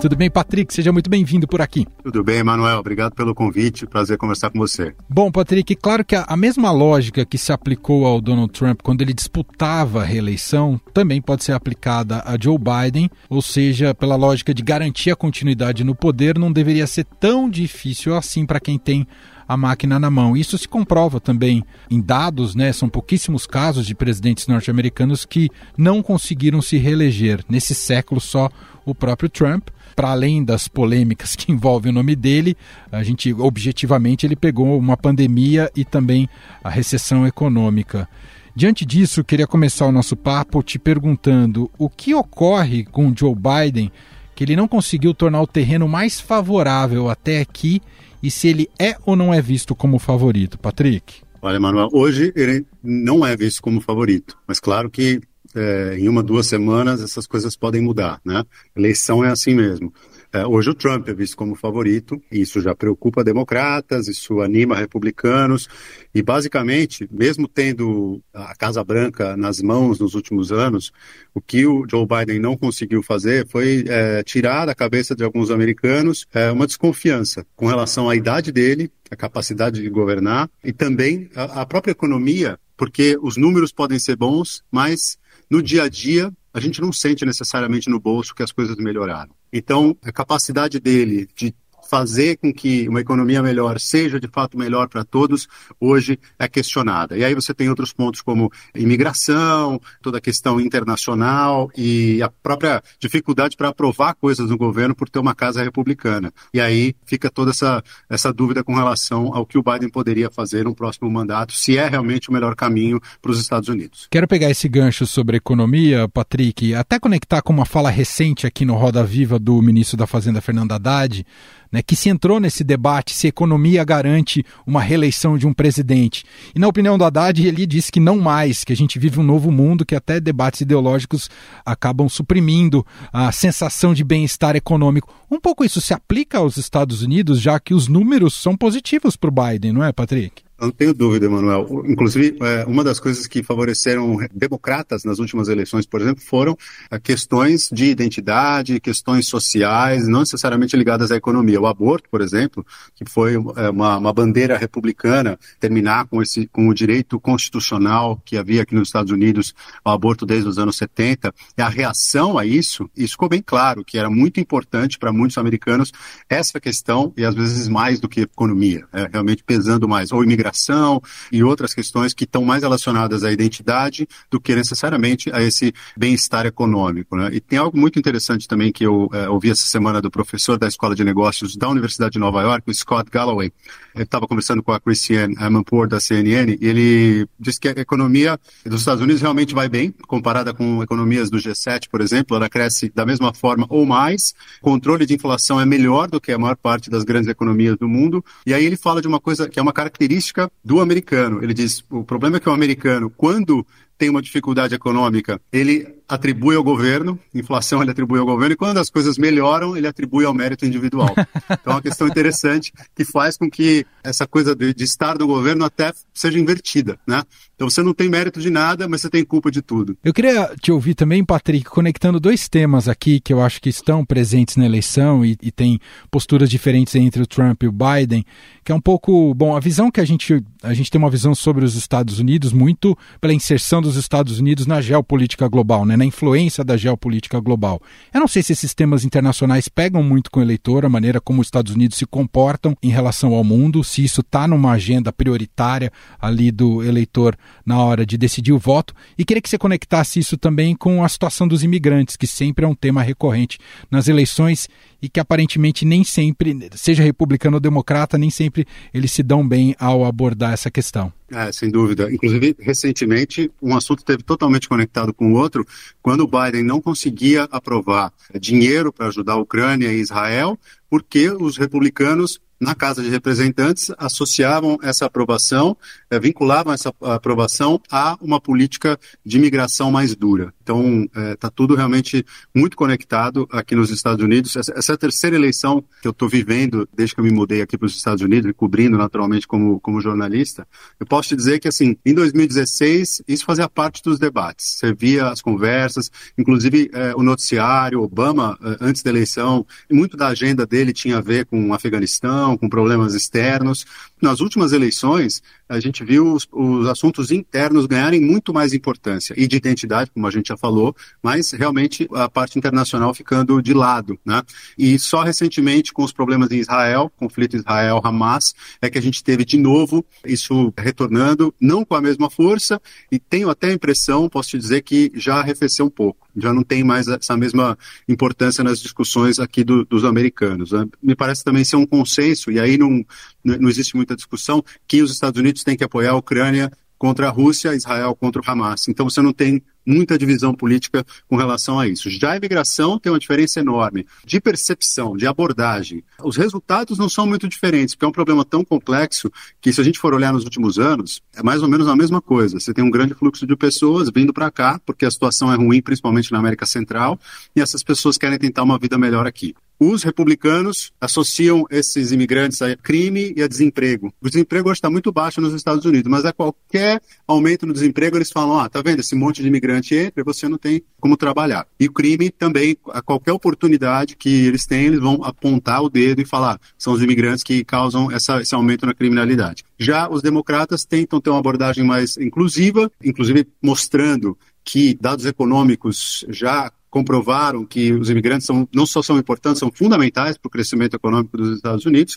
Tudo 0.00 0.14
bem, 0.14 0.30
Patrick? 0.30 0.72
Seja 0.72 0.92
muito 0.92 1.10
bem-vindo 1.10 1.48
por 1.48 1.60
aqui. 1.60 1.84
Tudo 2.04 2.22
bem, 2.22 2.40
Manuel. 2.44 2.78
Obrigado 2.78 3.14
pelo 3.14 3.34
convite. 3.34 3.84
Prazer 3.84 4.16
conversar 4.16 4.48
com 4.48 4.58
você. 4.58 4.94
Bom, 5.08 5.28
Patrick, 5.28 5.74
claro 5.74 6.04
que 6.04 6.14
a, 6.14 6.36
mesma 6.36 6.70
lógica 6.70 7.24
que 7.24 7.36
se 7.36 7.52
aplicou 7.52 8.06
ao 8.06 8.20
Donald 8.20 8.52
Trump 8.52 8.80
quando 8.80 9.02
ele 9.02 9.12
disputava 9.12 10.02
a 10.02 10.04
reeleição 10.04 10.80
também 10.94 11.20
pode 11.20 11.42
ser 11.42 11.52
aplicada 11.52 12.22
a 12.24 12.36
Joe 12.40 12.56
Biden, 12.56 13.10
ou 13.28 13.42
seja, 13.42 13.92
pela 13.92 14.14
lógica 14.14 14.54
de 14.54 14.62
garantir 14.62 15.10
a 15.10 15.16
continuidade 15.16 15.82
no 15.82 15.96
poder, 15.96 16.38
não 16.38 16.52
deveria 16.52 16.86
ser 16.86 17.04
tão 17.18 17.50
difícil 17.50 18.14
assim 18.14 18.46
para 18.46 18.60
quem 18.60 18.78
tem 18.78 19.04
a 19.48 19.56
máquina 19.56 19.98
na 19.98 20.10
mão. 20.10 20.36
Isso 20.36 20.58
se 20.58 20.68
comprova 20.68 21.18
também 21.18 21.64
em 21.90 22.00
dados, 22.00 22.54
né? 22.54 22.70
São 22.72 22.88
pouquíssimos 22.88 23.46
casos 23.46 23.86
de 23.86 23.94
presidentes 23.94 24.46
norte-americanos 24.46 25.24
que 25.24 25.48
não 25.76 26.02
conseguiram 26.02 26.60
se 26.60 26.76
reeleger. 26.76 27.42
Nesse 27.48 27.74
século, 27.74 28.20
só 28.20 28.50
o 28.84 28.94
próprio 28.94 29.30
Trump 29.30 29.68
para 29.96 30.10
além 30.10 30.44
das 30.44 30.68
polêmicas 30.68 31.34
que 31.34 31.50
envolvem 31.50 31.90
o 31.90 31.94
nome 31.94 32.14
dele, 32.14 32.56
a 32.92 33.02
gente 33.02 33.32
objetivamente 33.32 34.24
ele 34.24 34.36
pegou 34.36 34.78
uma 34.78 34.96
pandemia 34.96 35.68
e 35.74 35.84
também 35.84 36.28
a 36.62 36.70
recessão 36.70 37.26
econômica. 37.26 38.08
Diante 38.54 38.84
disso, 38.84 39.24
queria 39.24 39.46
começar 39.46 39.86
o 39.86 39.92
nosso 39.92 40.14
papo 40.14 40.62
te 40.62 40.78
perguntando 40.78 41.68
o 41.76 41.88
que 41.88 42.14
ocorre 42.14 42.84
com 42.84 43.12
Joe 43.16 43.34
Biden 43.34 43.90
que 44.38 44.44
ele 44.44 44.54
não 44.54 44.68
conseguiu 44.68 45.12
tornar 45.12 45.42
o 45.42 45.48
terreno 45.48 45.88
mais 45.88 46.20
favorável 46.20 47.10
até 47.10 47.40
aqui 47.40 47.82
e 48.22 48.30
se 48.30 48.48
ele 48.48 48.68
é 48.78 48.96
ou 49.04 49.16
não 49.16 49.32
é 49.32 49.40
visto 49.40 49.74
como 49.74 49.98
favorito, 49.98 50.58
Patrick? 50.58 51.22
Olha, 51.40 51.60
Manuel, 51.60 51.88
hoje 51.92 52.32
ele 52.34 52.66
não 52.82 53.24
é 53.24 53.36
visto 53.36 53.62
como 53.62 53.80
favorito, 53.80 54.36
mas 54.46 54.58
claro 54.58 54.90
que 54.90 55.20
é, 55.54 55.96
em 55.98 56.08
uma, 56.08 56.22
duas 56.22 56.46
semanas 56.46 57.00
essas 57.00 57.26
coisas 57.26 57.56
podem 57.56 57.80
mudar, 57.80 58.20
né? 58.24 58.42
Eleição 58.76 59.24
é 59.24 59.30
assim 59.30 59.54
mesmo. 59.54 59.92
É, 60.32 60.46
hoje 60.46 60.70
o 60.70 60.74
Trump 60.74 61.08
é 61.08 61.14
visto 61.14 61.36
como 61.36 61.54
favorito, 61.54 62.20
e 62.30 62.42
isso 62.42 62.60
já 62.60 62.74
preocupa 62.74 63.24
democratas, 63.24 64.08
isso 64.08 64.40
anima 64.42 64.76
republicanos, 64.76 65.68
e 66.14 66.22
basicamente, 66.22 67.08
mesmo 67.10 67.48
tendo 67.48 68.22
a 68.32 68.54
Casa 68.54 68.84
Branca 68.84 69.36
nas 69.36 69.62
mãos 69.62 69.98
nos 69.98 70.14
últimos 70.14 70.52
anos, 70.52 70.92
o 71.34 71.40
que 71.40 71.66
o 71.66 71.86
Joe 71.90 72.06
Biden 72.06 72.38
não 72.38 72.58
conseguiu 72.58 73.02
fazer 73.02 73.48
foi 73.48 73.84
é, 73.88 74.22
tirar 74.22 74.66
da 74.66 74.74
cabeça 74.74 75.14
de 75.14 75.24
alguns 75.24 75.50
americanos 75.50 76.26
é, 76.34 76.50
uma 76.50 76.66
desconfiança 76.66 77.46
com 77.56 77.66
relação 77.66 78.10
à 78.10 78.14
idade 78.14 78.52
dele, 78.52 78.90
a 79.10 79.16
capacidade 79.16 79.80
de 79.80 79.88
governar, 79.88 80.50
e 80.62 80.72
também 80.72 81.30
a, 81.34 81.62
a 81.62 81.66
própria 81.66 81.92
economia, 81.92 82.58
porque 82.76 83.18
os 83.22 83.38
números 83.38 83.72
podem 83.72 83.98
ser 83.98 84.16
bons, 84.16 84.62
mas 84.70 85.18
no 85.50 85.62
dia 85.62 85.84
a 85.84 85.88
dia, 85.88 86.30
a 86.52 86.60
gente 86.60 86.80
não 86.82 86.92
sente 86.92 87.24
necessariamente 87.24 87.88
no 87.88 87.98
bolso 87.98 88.34
que 88.34 88.42
as 88.42 88.52
coisas 88.52 88.76
melhoraram. 88.76 89.37
Então, 89.52 89.96
a 90.02 90.12
capacidade 90.12 90.78
dele 90.78 91.28
de 91.34 91.54
fazer 91.88 92.36
com 92.36 92.52
que 92.52 92.88
uma 92.88 93.00
economia 93.00 93.42
melhor 93.42 93.80
seja 93.80 94.20
de 94.20 94.28
fato 94.28 94.58
melhor 94.58 94.88
para 94.88 95.04
todos, 95.04 95.48
hoje 95.80 96.18
é 96.38 96.46
questionada. 96.46 97.16
E 97.16 97.24
aí 97.24 97.34
você 97.34 97.54
tem 97.54 97.68
outros 97.68 97.92
pontos 97.92 98.20
como 98.20 98.52
imigração, 98.74 99.80
toda 100.02 100.18
a 100.18 100.20
questão 100.20 100.60
internacional 100.60 101.70
e 101.76 102.22
a 102.22 102.28
própria 102.28 102.82
dificuldade 103.00 103.56
para 103.56 103.68
aprovar 103.68 104.14
coisas 104.14 104.50
no 104.50 104.58
governo 104.58 104.94
por 104.94 105.08
ter 105.08 105.18
uma 105.18 105.34
casa 105.34 105.62
republicana. 105.62 106.32
E 106.52 106.60
aí 106.60 106.94
fica 107.06 107.30
toda 107.30 107.50
essa, 107.50 107.82
essa 108.08 108.32
dúvida 108.32 108.62
com 108.62 108.74
relação 108.74 109.34
ao 109.34 109.46
que 109.46 109.58
o 109.58 109.62
Biden 109.62 109.88
poderia 109.88 110.30
fazer 110.30 110.64
no 110.64 110.74
próximo 110.74 111.10
mandato, 111.10 111.52
se 111.52 111.78
é 111.78 111.88
realmente 111.88 112.28
o 112.28 112.32
melhor 112.32 112.54
caminho 112.54 113.00
para 113.22 113.30
os 113.30 113.40
Estados 113.40 113.68
Unidos. 113.68 114.06
Quero 114.10 114.28
pegar 114.28 114.50
esse 114.50 114.68
gancho 114.68 115.06
sobre 115.06 115.38
economia, 115.38 116.08
Patrick, 116.08 116.74
até 116.74 116.98
conectar 116.98 117.40
com 117.40 117.52
uma 117.52 117.64
fala 117.64 117.90
recente 117.90 118.46
aqui 118.46 118.64
no 118.64 118.74
Roda 118.74 119.02
Viva 119.02 119.38
do 119.38 119.60
ministro 119.62 119.96
da 119.96 120.06
Fazenda, 120.06 120.40
Fernando 120.40 120.72
Haddad, 120.72 121.24
né, 121.70 121.82
que 121.82 121.96
se 121.96 122.08
entrou 122.08 122.40
nesse 122.40 122.64
debate 122.64 123.14
se 123.14 123.26
economia 123.26 123.84
garante 123.84 124.44
uma 124.66 124.80
reeleição 124.80 125.36
de 125.36 125.46
um 125.46 125.52
presidente. 125.52 126.24
E 126.54 126.58
na 126.58 126.68
opinião 126.68 126.96
do 126.96 127.04
Haddad, 127.04 127.46
ele 127.46 127.66
disse 127.66 127.92
que 127.92 128.00
não 128.00 128.18
mais, 128.18 128.64
que 128.64 128.72
a 128.72 128.76
gente 128.76 128.98
vive 128.98 129.20
um 129.20 129.24
novo 129.24 129.50
mundo, 129.50 129.84
que 129.84 129.94
até 129.94 130.20
debates 130.20 130.60
ideológicos 130.60 131.30
acabam 131.64 132.08
suprimindo 132.08 132.84
a 133.12 133.30
sensação 133.32 133.94
de 133.94 134.04
bem-estar 134.04 134.56
econômico. 134.56 135.12
Um 135.30 135.40
pouco 135.40 135.64
isso 135.64 135.80
se 135.80 135.92
aplica 135.92 136.38
aos 136.38 136.56
Estados 136.56 137.02
Unidos, 137.02 137.40
já 137.40 137.60
que 137.60 137.74
os 137.74 137.88
números 137.88 138.34
são 138.34 138.56
positivos 138.56 139.16
para 139.16 139.28
o 139.28 139.32
Biden, 139.32 139.72
não 139.72 139.84
é, 139.84 139.92
Patrick? 139.92 140.47
Não 140.60 140.72
tenho 140.72 140.92
dúvida, 140.92 141.26
Emanuel. 141.26 141.84
Inclusive, 141.86 142.36
é, 142.42 142.64
uma 142.66 142.82
das 142.82 142.98
coisas 142.98 143.28
que 143.28 143.44
favoreceram 143.44 144.18
democratas 144.34 145.04
nas 145.04 145.20
últimas 145.20 145.46
eleições, 145.48 145.86
por 145.86 146.00
exemplo, 146.00 146.20
foram 146.24 146.58
é, 146.90 146.98
questões 146.98 147.70
de 147.72 147.84
identidade, 147.84 148.80
questões 148.80 149.28
sociais, 149.28 150.08
não 150.08 150.20
necessariamente 150.20 150.76
ligadas 150.76 151.12
à 151.12 151.16
economia. 151.16 151.60
O 151.60 151.66
aborto, 151.68 152.08
por 152.10 152.20
exemplo, 152.20 152.66
que 152.96 153.04
foi 153.08 153.34
é, 153.34 153.70
uma, 153.70 153.98
uma 153.98 154.12
bandeira 154.12 154.58
republicana, 154.58 155.38
terminar 155.60 156.06
com, 156.06 156.20
esse, 156.20 156.48
com 156.48 156.66
o 156.66 156.74
direito 156.74 157.20
constitucional 157.20 158.20
que 158.24 158.36
havia 158.36 158.62
aqui 158.62 158.74
nos 158.74 158.88
Estados 158.88 159.12
Unidos 159.12 159.54
ao 159.84 159.94
aborto 159.94 160.26
desde 160.26 160.48
os 160.48 160.58
anos 160.58 160.76
70, 160.76 161.32
e 161.56 161.62
a 161.62 161.68
reação 161.68 162.36
a 162.36 162.44
isso, 162.44 162.90
isso 162.96 163.12
ficou 163.12 163.28
bem 163.28 163.42
claro, 163.46 163.84
que 163.84 163.96
era 163.96 164.10
muito 164.10 164.40
importante 164.40 164.98
para 164.98 165.12
muitos 165.12 165.38
americanos 165.38 165.92
essa 166.28 166.58
questão, 166.58 167.12
e 167.16 167.24
às 167.24 167.36
vezes 167.36 167.68
mais 167.68 168.00
do 168.00 168.08
que 168.08 168.22
economia, 168.22 168.84
é, 168.92 169.08
realmente 169.12 169.44
pesando 169.44 169.88
mais, 169.88 170.10
ou 170.10 170.24
imigração 170.24 170.47
imigração 170.48 171.00
e 171.30 171.42
outras 171.42 171.74
questões 171.74 172.14
que 172.14 172.24
estão 172.24 172.44
mais 172.44 172.62
relacionadas 172.62 173.24
à 173.24 173.32
identidade 173.32 174.08
do 174.30 174.40
que 174.40 174.54
necessariamente 174.54 175.30
a 175.32 175.42
esse 175.42 175.72
bem-estar 175.96 176.46
econômico. 176.46 177.16
Né? 177.16 177.30
E 177.34 177.40
tem 177.40 177.58
algo 177.58 177.78
muito 177.78 177.98
interessante 177.98 178.48
também 178.48 178.72
que 178.72 178.84
eu 178.84 179.08
é, 179.12 179.28
ouvi 179.28 179.50
essa 179.50 179.66
semana 179.66 180.00
do 180.00 180.10
professor 180.10 180.58
da 180.58 180.66
Escola 180.66 180.94
de 180.94 181.04
Negócios 181.04 181.56
da 181.56 181.68
Universidade 181.68 182.12
de 182.12 182.18
Nova 182.18 182.42
York, 182.42 182.68
o 182.68 182.74
Scott 182.74 183.10
Galloway. 183.10 183.52
Ele 183.94 184.04
estava 184.04 184.26
conversando 184.26 184.62
com 184.62 184.72
a 184.72 184.80
Christiane 184.80 185.34
Amanpour 185.38 185.88
da 185.88 186.00
CNN 186.00 186.56
e 186.60 186.66
ele 186.66 187.26
disse 187.38 187.60
que 187.60 187.68
a 187.68 187.72
economia 187.72 188.38
dos 188.64 188.80
Estados 188.80 189.02
Unidos 189.02 189.20
realmente 189.20 189.54
vai 189.54 189.68
bem, 189.68 189.92
comparada 190.06 190.54
com 190.54 190.82
economias 190.82 191.30
do 191.30 191.38
G7, 191.38 191.88
por 191.90 192.00
exemplo, 192.00 192.36
ela 192.36 192.48
cresce 192.48 192.90
da 192.94 193.04
mesma 193.04 193.34
forma 193.34 193.66
ou 193.68 193.84
mais. 193.84 194.34
Controle 194.60 195.04
de 195.04 195.14
inflação 195.14 195.60
é 195.60 195.66
melhor 195.66 196.08
do 196.08 196.20
que 196.20 196.32
a 196.32 196.38
maior 196.38 196.56
parte 196.56 196.88
das 196.90 197.04
grandes 197.04 197.28
economias 197.28 197.76
do 197.76 197.88
mundo. 197.88 198.24
E 198.46 198.54
aí 198.54 198.64
ele 198.64 198.76
fala 198.76 199.02
de 199.02 199.08
uma 199.08 199.20
coisa 199.20 199.48
que 199.48 199.58
é 199.58 199.62
uma 199.62 199.72
característica 199.72 200.37
do 200.62 200.80
americano. 200.80 201.42
Ele 201.42 201.54
diz: 201.54 201.82
o 201.90 202.04
problema 202.04 202.36
é 202.36 202.40
que 202.40 202.48
o 202.48 202.52
americano, 202.52 203.10
quando 203.10 203.66
tem 203.96 204.10
uma 204.10 204.22
dificuldade 204.22 204.74
econômica, 204.74 205.40
ele 205.52 205.97
atribui 206.08 206.56
ao 206.56 206.64
governo, 206.64 207.18
inflação 207.34 207.82
ele 207.82 207.90
atribui 207.90 208.18
ao 208.18 208.24
governo, 208.24 208.54
e 208.54 208.56
quando 208.56 208.78
as 208.78 208.88
coisas 208.88 209.18
melhoram, 209.18 209.76
ele 209.76 209.86
atribui 209.86 210.24
ao 210.24 210.32
mérito 210.32 210.64
individual. 210.64 211.14
Então, 211.50 211.72
é 211.72 211.76
uma 211.76 211.82
questão 211.82 212.06
interessante 212.06 212.72
que 212.94 213.04
faz 213.04 213.36
com 213.36 213.50
que 213.50 213.84
essa 214.02 214.26
coisa 214.26 214.54
de, 214.54 214.72
de 214.72 214.84
estar 214.84 215.18
no 215.18 215.26
governo 215.26 215.64
até 215.64 215.92
seja 216.14 216.38
invertida, 216.38 216.98
né? 217.06 217.22
Então, 217.54 217.68
você 217.68 217.82
não 217.82 217.92
tem 217.92 218.08
mérito 218.08 218.40
de 218.40 218.50
nada, 218.50 218.86
mas 218.86 219.00
você 219.00 219.10
tem 219.10 219.24
culpa 219.24 219.50
de 219.50 219.60
tudo. 219.60 219.96
Eu 220.04 220.14
queria 220.14 220.54
te 220.60 220.70
ouvir 220.70 220.94
também, 220.94 221.24
Patrick, 221.24 221.64
conectando 221.64 222.20
dois 222.20 222.48
temas 222.48 222.88
aqui 222.88 223.18
que 223.18 223.32
eu 223.32 223.42
acho 223.42 223.60
que 223.60 223.68
estão 223.68 224.04
presentes 224.04 224.56
na 224.56 224.64
eleição 224.64 225.24
e, 225.24 225.36
e 225.42 225.50
tem 225.50 225.80
posturas 226.10 226.48
diferentes 226.48 226.94
entre 226.94 227.20
o 227.20 227.26
Trump 227.26 227.62
e 227.62 227.66
o 227.66 227.72
Biden, 227.72 228.24
que 228.64 228.70
é 228.70 228.74
um 228.74 228.80
pouco, 228.80 229.34
bom, 229.34 229.56
a 229.56 229.60
visão 229.60 229.90
que 229.90 230.00
a 230.00 230.04
gente, 230.04 230.42
a 230.62 230.72
gente 230.72 230.90
tem 230.90 230.98
uma 230.98 231.10
visão 231.10 231.34
sobre 231.34 231.64
os 231.64 231.74
Estados 231.74 232.18
Unidos 232.20 232.52
muito 232.52 232.96
pela 233.20 233.34
inserção 233.34 233.82
dos 233.82 233.96
Estados 233.96 234.38
Unidos 234.38 234.66
na 234.66 234.80
geopolítica 234.80 235.48
global, 235.48 235.84
né? 235.84 235.97
Na 235.98 236.04
influência 236.04 236.64
da 236.64 236.76
geopolítica 236.76 237.38
global. 237.40 237.82
Eu 238.14 238.20
não 238.20 238.28
sei 238.28 238.42
se 238.42 238.52
esses 238.52 238.72
temas 238.72 239.04
internacionais 239.04 239.68
pegam 239.68 240.02
muito 240.02 240.30
com 240.30 240.40
o 240.40 240.42
eleitor, 240.42 240.84
a 240.84 240.88
maneira 240.88 241.20
como 241.20 241.40
os 241.42 241.48
Estados 241.48 241.74
Unidos 241.74 241.98
se 241.98 242.06
comportam 242.06 242.76
em 242.82 242.88
relação 242.88 243.34
ao 243.34 243.44
mundo, 243.44 243.84
se 243.84 244.02
isso 244.02 244.20
está 244.20 244.46
numa 244.46 244.72
agenda 244.72 245.12
prioritária 245.12 245.92
ali 246.20 246.50
do 246.50 246.82
eleitor 246.82 247.36
na 247.66 247.82
hora 247.82 248.06
de 248.06 248.16
decidir 248.16 248.52
o 248.52 248.58
voto. 248.58 248.94
E 249.18 249.24
queria 249.24 249.42
que 249.42 249.48
você 249.48 249.58
conectasse 249.58 250.18
isso 250.20 250.38
também 250.38 250.74
com 250.74 251.04
a 251.04 251.08
situação 251.08 251.46
dos 251.46 251.62
imigrantes, 251.62 252.16
que 252.16 252.26
sempre 252.26 252.64
é 252.64 252.68
um 252.68 252.74
tema 252.74 253.02
recorrente 253.02 253.58
nas 253.90 254.08
eleições 254.08 254.68
e 255.00 255.08
que 255.08 255.20
aparentemente 255.20 255.84
nem 255.84 256.02
sempre, 256.04 256.56
seja 256.74 257.02
republicano 257.02 257.56
ou 257.56 257.60
democrata, 257.60 258.18
nem 258.18 258.30
sempre 258.30 258.66
eles 258.92 259.12
se 259.12 259.22
dão 259.22 259.46
bem 259.46 259.74
ao 259.78 260.04
abordar 260.04 260.52
essa 260.52 260.70
questão. 260.70 261.12
É, 261.30 261.52
sem 261.52 261.70
dúvida. 261.70 262.10
Inclusive, 262.10 262.56
recentemente, 262.58 263.50
um 263.60 263.76
assunto 263.76 263.98
esteve 263.98 264.22
totalmente 264.22 264.68
conectado 264.68 265.12
com 265.12 265.32
o 265.32 265.36
outro, 265.36 265.64
quando 266.00 266.22
o 266.22 266.26
Biden 266.26 266.62
não 266.62 266.80
conseguia 266.80 267.44
aprovar 267.50 268.12
dinheiro 268.40 268.92
para 268.92 269.08
ajudar 269.08 269.34
a 269.34 269.38
Ucrânia 269.40 269.92
e 269.92 270.00
Israel, 270.00 270.58
porque 270.88 271.30
os 271.30 271.56
republicanos 271.56 272.40
na 272.60 272.74
Casa 272.74 273.02
de 273.02 273.08
Representantes 273.08 273.92
associavam 273.96 274.78
essa 274.82 275.06
aprovação, 275.06 275.76
eh, 276.10 276.18
vinculavam 276.18 276.72
essa 276.72 276.92
aprovação 277.02 277.80
a 277.90 278.16
uma 278.20 278.40
política 278.40 278.98
de 279.24 279.36
imigração 279.38 279.90
mais 279.90 280.14
dura. 280.14 280.52
Então, 280.62 281.08
está 281.32 281.48
eh, 281.48 281.52
tudo 281.54 281.74
realmente 281.74 282.24
muito 282.54 282.76
conectado 282.76 283.48
aqui 283.50 283.74
nos 283.74 283.90
Estados 283.90 284.24
Unidos. 284.24 284.54
Essa, 284.56 284.72
essa 284.76 284.92
é 284.92 284.94
a 284.94 284.98
terceira 284.98 285.36
eleição 285.36 285.82
que 286.02 286.08
eu 286.08 286.10
estou 286.10 286.28
vivendo 286.28 286.88
desde 286.94 287.14
que 287.14 287.20
eu 287.20 287.24
me 287.24 287.32
mudei 287.32 287.62
aqui 287.62 287.78
para 287.78 287.86
os 287.86 287.96
Estados 287.96 288.22
Unidos, 288.22 288.52
cobrindo 288.56 288.98
naturalmente 288.98 289.46
como, 289.46 289.80
como 289.80 290.00
jornalista. 290.00 290.66
Eu 290.98 291.06
posso 291.06 291.30
te 291.30 291.36
dizer 291.36 291.58
que, 291.58 291.68
assim, 291.68 291.96
em 292.04 292.14
2016, 292.14 293.22
isso 293.26 293.44
fazia 293.44 293.68
parte 293.68 294.02
dos 294.02 294.18
debates. 294.18 294.78
Você 294.78 294.92
via 294.92 295.28
as 295.28 295.40
conversas, 295.40 296.10
inclusive 296.36 296.90
eh, 296.92 297.14
o 297.16 297.22
noticiário, 297.22 298.02
Obama, 298.02 298.58
antes 298.80 299.02
da 299.02 299.10
eleição, 299.10 299.66
muito 299.90 300.16
da 300.16 300.28
agenda 300.28 300.66
dele 300.66 300.92
tinha 300.92 301.18
a 301.18 301.20
ver 301.20 301.46
com 301.46 301.68
o 301.68 301.74
Afeganistão, 301.74 302.56
com 302.56 302.68
problemas 302.68 303.14
externos. 303.14 303.86
Nas 304.20 304.40
últimas 304.40 304.72
eleições, 304.72 305.42
a 305.68 305.78
gente 305.80 306.04
viu 306.04 306.32
os, 306.32 306.46
os, 306.52 306.86
assuntos 306.88 307.30
internos 307.30 307.86
ganharem 307.86 308.20
muito 308.20 308.52
mais 308.52 308.72
importância, 308.72 309.34
e 309.36 309.46
de 309.46 309.56
identidade, 309.56 310.10
como 310.10 310.26
a 310.26 310.30
gente 310.30 310.48
já 310.48 310.56
falou, 310.56 310.94
mas 311.22 311.52
realmente 311.52 312.08
a 312.12 312.28
parte 312.28 312.58
internacional 312.58 313.12
ficando 313.14 313.62
de 313.62 313.74
lado. 313.74 314.18
Né? 314.24 314.42
E 314.76 314.98
só 314.98 315.22
recentemente, 315.22 315.92
com 315.92 316.02
os 316.02 316.12
problemas 316.12 316.50
em 316.50 316.58
Israel, 316.58 317.10
conflito 317.16 317.56
Israel-Hamas, 317.56 318.54
é 318.80 318.90
que 318.90 318.98
a 318.98 319.02
gente 319.02 319.22
teve 319.22 319.44
de 319.44 319.58
novo 319.58 320.04
isso 320.24 320.72
retornando, 320.76 321.54
não 321.60 321.84
com 321.84 321.94
a 321.94 322.00
mesma 322.00 322.30
força, 322.30 322.80
e 323.10 323.18
tenho 323.18 323.50
até 323.50 323.68
a 323.68 323.72
impressão, 323.72 324.28
posso 324.28 324.50
te 324.50 324.58
dizer, 324.58 324.82
que 324.82 325.10
já 325.14 325.36
arrefeceu 325.36 325.86
um 325.86 325.90
pouco, 325.90 326.27
já 326.40 326.52
não 326.52 326.62
tem 326.62 326.84
mais 326.84 327.08
essa 327.08 327.36
mesma 327.36 327.76
importância 328.08 328.62
nas 328.64 328.80
discussões 328.80 329.38
aqui 329.38 329.64
do, 329.64 329.84
dos 329.84 330.04
americanos. 330.04 330.72
Né? 330.72 330.86
Me 331.02 331.14
parece 331.14 331.44
também 331.44 331.64
ser 331.64 331.76
um 331.76 331.86
consenso, 331.86 332.50
e 332.50 332.60
aí 332.60 332.78
não, 332.78 333.04
não 333.44 333.68
existe 333.68 333.96
muita 333.96 334.16
discussão, 334.16 334.64
que 334.86 335.02
os 335.02 335.12
Estados 335.12 335.40
Unidos 335.40 335.64
têm 335.64 335.76
que 335.76 335.84
apoiar 335.84 336.12
a 336.12 336.16
Ucrânia 336.16 336.70
contra 336.98 337.28
a 337.28 337.30
Rússia, 337.30 337.74
Israel 337.74 338.14
contra 338.14 338.42
o 338.42 338.44
Hamas. 338.46 338.88
Então 338.88 339.08
você 339.08 339.22
não 339.22 339.32
tem 339.32 339.62
muita 339.86 340.18
divisão 340.18 340.52
política 340.52 341.04
com 341.26 341.36
relação 341.36 341.80
a 341.80 341.88
isso. 341.88 342.10
Já 342.10 342.32
a 342.32 342.36
imigração 342.36 342.98
tem 342.98 343.10
uma 343.10 343.18
diferença 343.18 343.58
enorme 343.60 344.06
de 344.24 344.38
percepção, 344.38 345.16
de 345.16 345.26
abordagem. 345.26 346.04
Os 346.22 346.36
resultados 346.36 346.98
não 346.98 347.08
são 347.08 347.26
muito 347.26 347.48
diferentes, 347.48 347.94
porque 347.94 348.04
é 348.04 348.08
um 348.08 348.12
problema 348.12 348.44
tão 348.44 348.62
complexo 348.62 349.30
que, 349.62 349.72
se 349.72 349.80
a 349.80 349.84
gente 349.84 349.98
for 349.98 350.12
olhar 350.12 350.32
nos 350.32 350.44
últimos 350.44 350.78
anos, 350.78 351.22
é 351.34 351.42
mais 351.42 351.62
ou 351.62 351.68
menos 351.68 351.88
a 351.88 351.96
mesma 351.96 352.20
coisa. 352.20 352.60
Você 352.60 352.74
tem 352.74 352.84
um 352.84 352.90
grande 352.90 353.14
fluxo 353.14 353.46
de 353.46 353.56
pessoas 353.56 354.10
vindo 354.14 354.32
para 354.32 354.50
cá, 354.50 354.78
porque 354.84 355.06
a 355.06 355.10
situação 355.10 355.50
é 355.50 355.56
ruim, 355.56 355.80
principalmente 355.80 356.30
na 356.32 356.38
América 356.38 356.66
Central, 356.66 357.18
e 357.56 357.60
essas 357.62 357.82
pessoas 357.82 358.18
querem 358.18 358.38
tentar 358.38 358.64
uma 358.64 358.78
vida 358.78 358.98
melhor 358.98 359.26
aqui. 359.26 359.54
Os 359.80 360.02
republicanos 360.02 360.92
associam 361.00 361.64
esses 361.70 362.10
imigrantes 362.10 362.60
a 362.60 362.74
crime 362.76 363.32
e 363.36 363.42
a 363.42 363.46
desemprego. 363.46 364.12
O 364.20 364.28
desemprego 364.28 364.68
hoje 364.68 364.78
está 364.78 364.90
muito 364.90 365.12
baixo 365.12 365.40
nos 365.40 365.54
Estados 365.54 365.84
Unidos, 365.84 366.10
mas 366.10 366.24
a 366.24 366.32
qualquer 366.32 367.00
aumento 367.28 367.64
no 367.64 367.72
desemprego 367.72 368.16
eles 368.16 368.32
falam: 368.32 368.58
ah, 368.58 368.68
tá 368.68 368.82
vendo 368.82 368.98
esse 368.98 369.14
monte 369.14 369.40
de 369.40 369.46
imigrante 369.46 369.94
entra 369.94 370.20
e 370.20 370.24
você 370.24 370.48
não 370.48 370.58
tem 370.58 370.82
como 371.00 371.16
trabalhar. 371.16 371.64
E 371.78 371.86
o 371.86 371.92
crime 371.92 372.28
também, 372.28 372.76
a 372.88 373.00
qualquer 373.00 373.32
oportunidade 373.32 374.16
que 374.16 374.46
eles 374.46 374.66
têm, 374.66 374.86
eles 374.86 374.98
vão 374.98 375.22
apontar 375.22 375.80
o 375.80 375.88
dedo 375.88 376.20
e 376.20 376.24
falar: 376.24 376.60
são 376.76 376.92
os 376.92 377.00
imigrantes 377.00 377.44
que 377.44 377.64
causam 377.64 378.10
essa, 378.10 378.40
esse 378.40 378.56
aumento 378.56 378.84
na 378.84 378.94
criminalidade. 378.94 379.64
Já 379.78 380.10
os 380.10 380.22
democratas 380.22 380.84
tentam 380.84 381.20
ter 381.20 381.30
uma 381.30 381.38
abordagem 381.38 381.84
mais 381.84 382.16
inclusiva, 382.16 382.90
inclusive 383.04 383.46
mostrando 383.62 384.36
que 384.64 384.98
dados 385.00 385.24
econômicos 385.24 386.26
já 386.28 386.70
comprovaram 386.90 387.64
que 387.64 387.92
os 387.92 388.10
imigrantes 388.10 388.46
são, 388.46 388.68
não 388.74 388.86
só 388.86 389.02
são 389.02 389.18
importantes, 389.18 389.60
são 389.60 389.70
fundamentais 389.72 390.36
para 390.38 390.48
o 390.48 390.50
crescimento 390.50 390.94
econômico 390.94 391.36
dos 391.36 391.56
Estados 391.56 391.84
Unidos, 391.84 392.16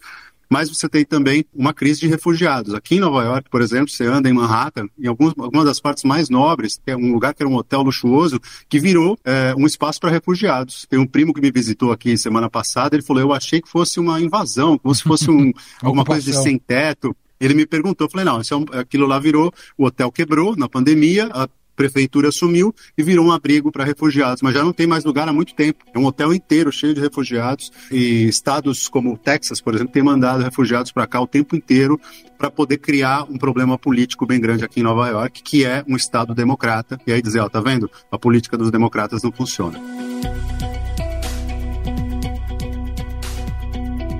mas 0.51 0.67
você 0.67 0.89
tem 0.89 1.05
também 1.05 1.45
uma 1.53 1.73
crise 1.73 2.01
de 2.01 2.07
refugiados. 2.07 2.73
Aqui 2.73 2.95
em 2.95 2.99
Nova 2.99 3.23
York, 3.23 3.49
por 3.49 3.61
exemplo, 3.61 3.87
você 3.87 4.05
anda 4.05 4.29
em 4.29 4.33
Manhattan, 4.33 4.89
em 4.99 5.07
algumas, 5.07 5.33
algumas 5.37 5.63
das 5.63 5.79
partes 5.79 6.03
mais 6.03 6.29
nobres, 6.29 6.77
é 6.85 6.93
um 6.93 7.13
lugar 7.13 7.33
que 7.33 7.41
era 7.41 7.49
um 7.49 7.55
hotel 7.55 7.81
luxuoso, 7.83 8.37
que 8.67 8.77
virou 8.77 9.17
é, 9.23 9.55
um 9.57 9.65
espaço 9.65 9.97
para 10.01 10.11
refugiados. 10.11 10.85
Tem 10.89 10.99
um 10.99 11.07
primo 11.07 11.33
que 11.33 11.39
me 11.39 11.49
visitou 11.49 11.93
aqui 11.93 12.17
semana 12.17 12.49
passada, 12.49 12.97
ele 12.97 13.01
falou, 13.01 13.21
eu 13.21 13.31
achei 13.31 13.61
que 13.61 13.69
fosse 13.69 13.97
uma 13.97 14.19
invasão, 14.19 14.77
como 14.77 14.93
se 14.93 15.03
fosse 15.03 15.31
um, 15.31 15.53
alguma 15.81 16.03
coisa 16.03 16.29
de 16.29 16.37
sem 16.37 16.57
teto. 16.57 17.15
Ele 17.39 17.53
me 17.53 17.65
perguntou, 17.65 18.05
eu 18.05 18.11
falei, 18.11 18.25
não, 18.25 18.41
é 18.41 18.55
um, 18.55 18.65
aquilo 18.77 19.07
lá 19.07 19.19
virou, 19.19 19.53
o 19.77 19.85
hotel 19.85 20.11
quebrou 20.11 20.57
na 20.57 20.67
pandemia, 20.67 21.29
a 21.33 21.47
prefeitura 21.75 22.29
assumiu 22.29 22.73
e 22.97 23.03
virou 23.03 23.25
um 23.25 23.31
abrigo 23.31 23.71
para 23.71 23.83
refugiados, 23.83 24.41
mas 24.41 24.53
já 24.53 24.63
não 24.63 24.73
tem 24.73 24.87
mais 24.87 25.03
lugar 25.03 25.27
há 25.27 25.33
muito 25.33 25.53
tempo. 25.53 25.83
É 25.93 25.99
um 25.99 26.05
hotel 26.05 26.33
inteiro 26.33 26.71
cheio 26.71 26.93
de 26.93 27.01
refugiados 27.01 27.71
e 27.91 28.27
estados 28.27 28.87
como 28.87 29.13
o 29.13 29.17
Texas, 29.17 29.61
por 29.61 29.73
exemplo, 29.73 29.93
têm 29.93 30.03
mandado 30.03 30.43
refugiados 30.43 30.91
para 30.91 31.07
cá 31.07 31.21
o 31.21 31.27
tempo 31.27 31.55
inteiro 31.55 31.99
para 32.37 32.49
poder 32.49 32.77
criar 32.77 33.23
um 33.23 33.37
problema 33.37 33.77
político 33.77 34.25
bem 34.25 34.39
grande 34.39 34.65
aqui 34.65 34.79
em 34.79 34.83
Nova 34.83 35.07
York, 35.07 35.41
que 35.43 35.65
é 35.65 35.83
um 35.87 35.95
estado 35.95 36.33
democrata. 36.33 36.99
E 37.05 37.11
aí 37.11 37.21
dizer, 37.21 37.39
ó, 37.39 37.49
tá 37.49 37.61
vendo? 37.61 37.89
A 38.11 38.17
política 38.17 38.57
dos 38.57 38.71
democratas 38.71 39.23
não 39.23 39.31
funciona. 39.31 39.79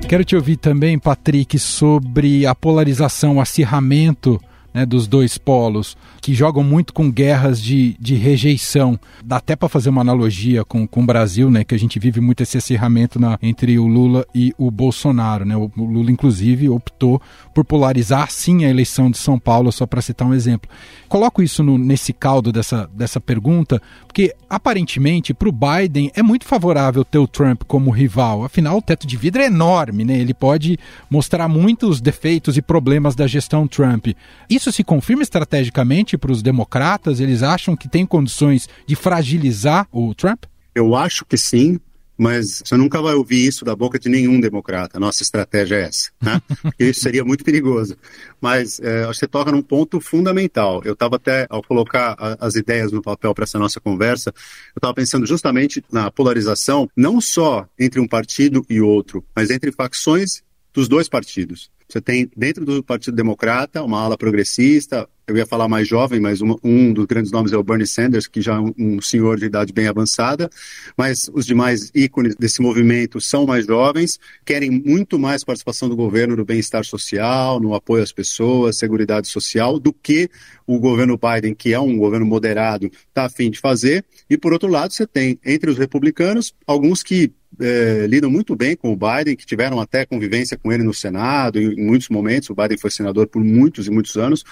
Quero 0.08 0.26
te 0.26 0.36
ouvir 0.36 0.58
também, 0.58 1.00
Patrick, 1.00 1.58
sobre 1.58 2.46
a 2.46 2.54
polarização, 2.54 3.38
o 3.38 3.42
acirramento 3.42 4.42
né, 4.74 4.86
dos 4.86 5.08
dois 5.08 5.38
polos, 5.38 5.98
que 6.22 6.34
jogam 6.34 6.64
muito 6.64 6.94
com 6.94 7.12
guerras 7.12 7.62
de, 7.62 7.96
de 8.00 8.16
rejeição. 8.16 9.00
Dá 9.24 9.38
até 9.38 9.56
para 9.56 9.70
fazer 9.70 9.90
uma 9.90 10.02
analogia 10.02 10.64
com, 10.64 10.88
com 10.88 11.04
o 11.04 11.06
Brasil, 11.06 11.50
né, 11.50 11.64
que 11.64 11.76
a 11.76 11.80
gente 11.80 12.00
vive 12.00 12.22
muito 12.22 12.44
esse 12.44 12.58
acirramento 12.58 13.20
na, 13.20 13.38
entre 13.42 13.78
o 13.78 13.88
Lula 13.88 14.26
e 14.34 14.54
o 14.58 14.70
Bolsonaro. 14.72 15.46
Né? 15.46 15.56
O, 15.56 15.72
o 15.76 15.86
Lula, 15.86 16.12
inclusive, 16.12 16.70
optou 16.70 17.22
por 17.54 17.66
polarizar 17.66 18.32
sim 18.32 18.66
a 18.66 18.70
eleição 18.70 19.12
de 19.12 19.18
São 19.18 19.38
Paulo, 19.38 19.72
só 19.72 19.86
para 19.86 20.02
citar 20.02 20.28
um 20.28 20.34
exemplo. 20.34 20.70
Coloco 21.08 21.42
isso 21.42 21.64
no, 21.64 21.78
nesse 21.78 22.14
caldo 22.14 22.52
dessa, 22.52 22.90
dessa 22.94 23.20
pergunta, 23.20 23.82
porque 24.08 24.36
aparentemente 24.50 25.34
para 25.34 25.50
o 25.50 25.52
Biden 25.52 26.12
é 26.16 26.24
muito 26.24 26.46
favorável 26.46 27.04
ter 27.04 27.18
o 27.18 27.28
Trump 27.28 27.64
como 27.68 27.92
rival. 27.92 28.44
Afinal, 28.44 28.78
o 28.78 28.82
teto 28.82 29.06
de 29.06 29.18
vidro 29.18 29.42
é 29.42 29.46
enorme, 29.46 30.04
né? 30.04 30.18
ele 30.18 30.34
pode 30.34 30.78
mostrar 31.10 31.48
muitos 31.48 32.00
defeitos 32.00 32.58
e 32.58 32.62
problemas 32.62 33.16
da 33.16 33.28
gestão 33.28 33.68
Trump. 33.68 34.08
Isso 34.50 34.72
se 34.72 34.84
confirma 34.84 35.24
estrategicamente 35.24 36.18
para 36.18 36.32
os 36.32 36.42
democratas? 36.42 37.20
Eles 37.20 37.44
acham 37.44 37.76
que 37.76 37.90
tem 37.90 38.06
condições 38.06 38.70
de 38.86 38.96
fragilizar 38.96 39.88
o 39.92 40.14
Trump? 40.16 40.44
Eu 40.74 40.96
acho 40.96 41.26
que 41.26 41.38
sim, 41.38 41.80
mas 42.22 42.62
você 42.64 42.78
nunca 42.78 43.02
vai 43.02 43.16
ouvir 43.16 43.48
isso 43.48 43.66
da 43.66 43.76
boca 43.76 43.98
de 43.98 44.08
nenhum 44.08 44.40
democrata. 44.40 45.00
Nossa 45.00 45.24
estratégia 45.24 45.78
é 45.78 45.82
essa, 45.86 46.12
né? 46.22 46.40
Porque 46.62 46.84
isso 46.84 47.00
seria 47.00 47.26
muito 47.26 47.44
perigoso. 47.44 47.98
Mas 48.40 48.80
é, 48.80 49.08
você 49.08 49.28
toca 49.28 49.52
num 49.52 49.64
ponto 49.64 50.00
fundamental. 50.00 50.84
Eu 50.86 50.94
estava 50.94 51.16
até, 51.16 51.48
ao 51.50 51.64
colocar 51.64 52.16
a, 52.20 52.46
as 52.46 52.54
ideias 52.54 52.92
no 52.92 53.02
papel 53.02 53.34
para 53.34 53.44
essa 53.44 53.58
nossa 53.58 53.80
conversa, 53.80 54.30
eu 54.30 54.78
estava 54.78 54.94
pensando 54.94 55.26
justamente 55.26 55.84
na 55.92 56.12
polarização, 56.12 56.88
não 56.96 57.20
só 57.20 57.68
entre 57.80 58.00
um 58.00 58.08
partido 58.08 58.64
e 58.70 58.80
outro, 58.80 59.26
mas 59.36 59.50
entre 59.50 59.72
facções 59.72 60.44
dos 60.72 60.88
dois 60.88 61.10
partidos. 61.10 61.72
Você 61.90 62.00
tem 62.00 62.30
dentro 62.38 62.64
do 62.64 62.84
Partido 62.84 63.16
Democrata 63.16 63.82
uma 63.82 64.00
ala 64.00 64.16
progressista, 64.16 65.10
eu 65.32 65.38
ia 65.38 65.46
falar 65.46 65.68
mais 65.68 65.88
jovem, 65.88 66.20
mas 66.20 66.42
um, 66.42 66.56
um 66.64 66.94
dos 66.94 67.06
grandes 67.06 67.32
nomes 67.32 67.54
é 67.54 67.58
o 67.58 67.64
Bernie 67.64 67.88
Sanders, 67.88 68.28
que 68.28 68.42
já 68.42 68.56
é 68.56 68.60
um, 68.60 69.02
senhor 69.02 69.38
de 69.40 69.46
idade 69.46 69.72
bem 69.72 69.88
avançada, 69.88 70.50
mas 70.98 71.30
os 71.34 71.46
demais 71.46 71.90
ícones 71.96 72.36
desse 72.36 72.62
movimento 72.62 73.20
são 73.22 73.46
mais 73.46 73.66
jovens, 73.66 74.20
querem 74.46 74.70
muito 74.70 75.18
mais 75.18 75.44
participação 75.44 75.88
do 75.88 75.96
governo 75.96 76.36
no 76.36 76.46
bem-estar 76.46 76.84
social, 76.84 77.60
no 77.60 77.74
apoio 77.74 78.04
às 78.04 78.12
pessoas, 78.12 78.78
seguridade 78.78 79.28
social, 79.28 79.80
do 79.80 79.94
que 79.94 80.30
o 80.68 80.78
governo 80.80 81.18
Biden, 81.18 81.56
que 81.56 81.74
é 81.74 81.80
um 81.80 81.98
governo 81.98 82.26
moderado, 82.26 82.92
está 83.08 83.26
afim 83.26 83.50
de 83.50 83.60
fazer. 83.60 84.04
E, 84.30 84.38
por 84.38 84.54
outro 84.54 84.70
lado, 84.70 84.94
você 84.94 85.08
tem, 85.08 85.40
entre 85.46 85.70
os 85.70 85.78
republicanos, 85.78 86.54
alguns 86.68 87.04
que 87.04 87.32
é, 87.60 88.06
lidam 88.08 88.30
muito 88.30 88.56
bem 88.56 88.76
com 88.76 88.92
o 88.92 88.96
Biden, 88.96 89.36
que 89.36 89.46
tiveram 89.46 89.80
até 89.80 90.06
convivência 90.06 90.58
com 90.58 90.72
ele 90.72 90.84
no 90.84 90.94
Senado 90.94 91.60
em 91.60 91.76
muitos 91.76 92.10
momentos. 92.10 92.50
O 92.50 92.56
Biden 92.56 92.78
foi 92.78 92.90
senador 92.90 93.28
por 93.28 93.44
muitos 93.44 93.88
e 93.88 93.92
muitos 93.92 94.16
anos. 94.18 94.44